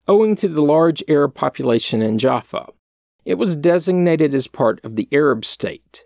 Owing 0.08 0.36
to 0.36 0.48
the 0.48 0.62
large 0.62 1.04
Arab 1.06 1.34
population 1.34 2.00
in 2.00 2.16
Jaffa, 2.16 2.68
it 3.26 3.34
was 3.34 3.54
designated 3.54 4.34
as 4.34 4.46
part 4.46 4.82
of 4.82 4.96
the 4.96 5.06
Arab 5.12 5.44
state. 5.44 6.04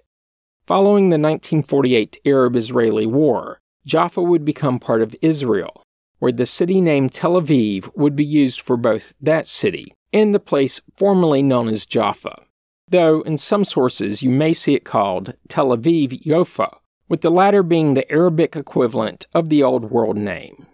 Following 0.66 1.10
the 1.10 1.20
1948 1.20 2.20
Arab 2.24 2.56
Israeli 2.56 3.06
War, 3.06 3.60
Jaffa 3.86 4.20
would 4.20 4.44
become 4.44 4.80
part 4.80 5.02
of 5.02 5.14
Israel, 5.22 5.84
where 6.18 6.32
the 6.32 6.44
city 6.44 6.80
name 6.80 7.08
Tel 7.08 7.40
Aviv 7.40 7.88
would 7.94 8.16
be 8.16 8.24
used 8.24 8.60
for 8.60 8.76
both 8.76 9.14
that 9.20 9.46
city 9.46 9.94
and 10.12 10.34
the 10.34 10.40
place 10.40 10.80
formerly 10.96 11.42
known 11.44 11.68
as 11.68 11.86
Jaffa, 11.86 12.42
though 12.88 13.20
in 13.20 13.38
some 13.38 13.64
sources 13.64 14.20
you 14.20 14.30
may 14.30 14.52
see 14.52 14.74
it 14.74 14.84
called 14.84 15.34
Tel 15.48 15.68
Aviv 15.68 16.24
Yofa, 16.24 16.78
with 17.08 17.22
the 17.22 17.30
latter 17.30 17.62
being 17.62 17.94
the 17.94 18.10
Arabic 18.10 18.54
equivalent 18.54 19.26
of 19.32 19.48
the 19.48 19.62
Old 19.62 19.90
World 19.90 20.16
name. 20.16 20.66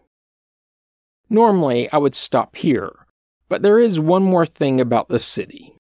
Normally, 1.31 1.90
I 1.90 1.99
would 1.99 2.14
stop 2.14 2.57
here, 2.57 3.07
but 3.49 3.62
there 3.62 3.79
is 3.79 3.99
one 4.01 4.23
more 4.23 4.47
thing 4.47 4.81
about 4.81 5.09
the 5.09 5.18
city. 5.18 5.75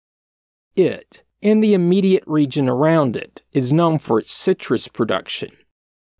It, 0.74 1.22
and 1.42 1.62
the 1.62 1.74
immediate 1.74 2.24
region 2.26 2.68
around 2.68 3.16
it, 3.16 3.42
is 3.52 3.72
known 3.72 3.98
for 3.98 4.18
its 4.18 4.32
citrus 4.32 4.88
production. 4.88 5.50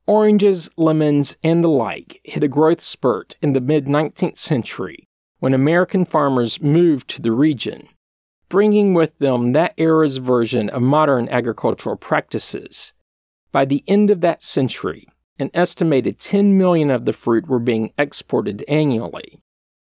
Oranges, 0.07 0.69
lemons, 0.77 1.37
and 1.43 1.65
the 1.65 1.69
like 1.69 2.21
hit 2.25 2.43
a 2.43 2.49
growth 2.49 2.83
spurt 2.83 3.37
in 3.41 3.55
the 3.55 3.61
mid 3.61 3.87
19th 3.87 4.39
century 4.39 5.09
when 5.39 5.55
American 5.55 6.05
farmers 6.05 6.61
moved 6.61 7.09
to 7.09 7.23
the 7.23 7.33
region, 7.33 7.89
bringing 8.49 8.95
with 8.95 9.19
them 9.19 9.53
that 9.53 9.75
era's 9.79 10.19
version 10.19 10.69
of 10.71 10.83
modern 10.83 11.29
agricultural 11.29 11.97
practices. 11.97 12.93
By 13.55 13.65
the 13.65 13.85
end 13.87 14.11
of 14.11 14.21
that 14.21 14.43
century, 14.43 15.07
an 15.39 15.53
estimated 15.55 16.19
10 16.19 16.59
million 16.59 16.91
of 16.91 17.05
the 17.05 17.13
fruit 17.13 17.47
were 17.47 17.61
being 17.61 17.93
exported 17.97 18.65
annually. 18.67 19.39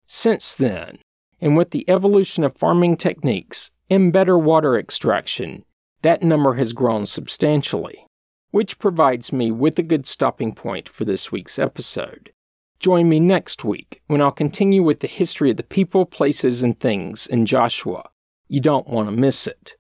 Since 0.05 0.55
then, 0.55 0.99
and 1.41 1.57
with 1.57 1.71
the 1.71 1.89
evolution 1.89 2.45
of 2.45 2.59
farming 2.59 2.99
techniques 2.99 3.71
and 3.89 4.13
better 4.13 4.39
water 4.39 4.79
extraction, 4.79 5.65
that 6.03 6.23
number 6.23 6.57
has 6.57 6.75
grown 6.75 7.07
substantially, 7.07 8.07
which 8.51 8.79
provides 8.79 9.33
me 9.33 9.51
with 9.51 9.79
a 9.79 9.83
good 9.83 10.07
stopping 10.07 10.55
point 10.55 10.87
for 10.87 11.07
this 11.07 11.33
week's 11.33 11.59
episode. 11.59 12.33
Join 12.81 13.09
me 13.09 13.19
next 13.19 13.65
week 13.65 14.03
when 14.09 14.21
I'll 14.21 14.31
continue 14.31 14.83
with 14.83 15.01
the 15.01 15.07
history 15.07 15.51
of 15.53 15.57
the 15.57 15.63
people, 15.63 16.05
places, 16.05 16.63
and 16.63 16.79
things 16.79 17.27
in 17.27 17.47
Joshua. 17.47 18.11
You 18.47 18.61
don't 18.61 18.89
want 18.89 19.09
to 19.09 19.17
miss 19.17 19.47
it. 19.47 19.77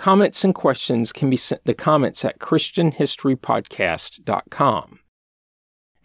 Comments 0.00 0.44
and 0.44 0.54
questions 0.54 1.12
can 1.12 1.28
be 1.28 1.36
sent 1.36 1.66
to 1.66 1.74
comments 1.74 2.24
at 2.24 2.38
ChristianHistoryPodcast.com. 2.38 5.00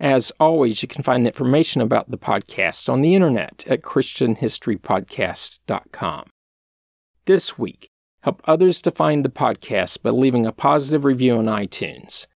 As 0.02 0.34
always, 0.38 0.82
you 0.82 0.90
can 0.90 1.02
find 1.02 1.26
information 1.26 1.80
about 1.80 2.12
the 2.12 2.18
podcast 2.18 2.90
on 2.90 3.02
the 3.02 3.16
internet 3.16 3.64
at 3.66 3.84
ChristianHistoryPodcast.com. 3.84 6.26
This 7.24 7.58
week, 7.58 7.88
help 8.20 8.42
others 8.44 8.82
to 8.82 8.92
find 8.92 9.24
the 9.24 9.30
podcast 9.30 10.02
by 10.02 10.10
leaving 10.10 10.46
a 10.46 10.52
positive 10.52 11.06
review 11.06 11.38
on 11.38 11.46
iTunes. 11.46 12.28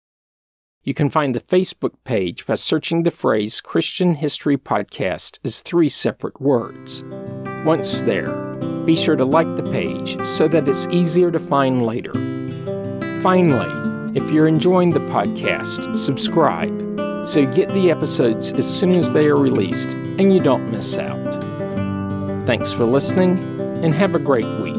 You 0.85 0.95
can 0.95 1.11
find 1.11 1.35
the 1.35 1.41
Facebook 1.41 1.95
page 2.05 2.47
by 2.47 2.55
searching 2.55 3.03
the 3.03 3.11
phrase 3.11 3.61
Christian 3.61 4.15
History 4.15 4.57
Podcast 4.57 5.41
as 5.43 5.63
three 5.63 5.89
separate 5.89 6.41
words. 6.41 7.03
Once 7.65 8.03
there, 8.03 8.48
be 8.89 8.97
sure 8.97 9.17
to 9.17 9.25
like 9.27 9.55
the 9.55 9.63
page 9.65 10.17
so 10.27 10.49
that 10.49 10.67
it's 10.67 10.87
easier 10.87 11.31
to 11.31 11.39
find 11.39 11.85
later. 11.85 12.15
Finally, 13.23 14.17
if 14.19 14.31
you're 14.31 14.49
enjoying 14.49 14.93
the 14.93 15.01
podcast, 15.01 15.99
subscribe 15.99 16.71
so 17.27 17.41
you 17.41 17.47
get 17.53 17.69
the 17.75 17.91
episodes 17.91 18.51
as 18.55 18.67
soon 18.67 18.97
as 18.97 19.13
they 19.13 19.27
are 19.27 19.37
released 19.37 19.91
and 19.91 20.33
you 20.33 20.41
don't 20.41 20.71
miss 20.71 20.97
out. 20.97 21.35
Thanks 22.47 22.73
for 22.73 22.87
listening 22.87 23.39
and 23.85 23.93
have 23.93 24.15
a 24.15 24.19
great 24.19 24.49
week. 24.63 24.75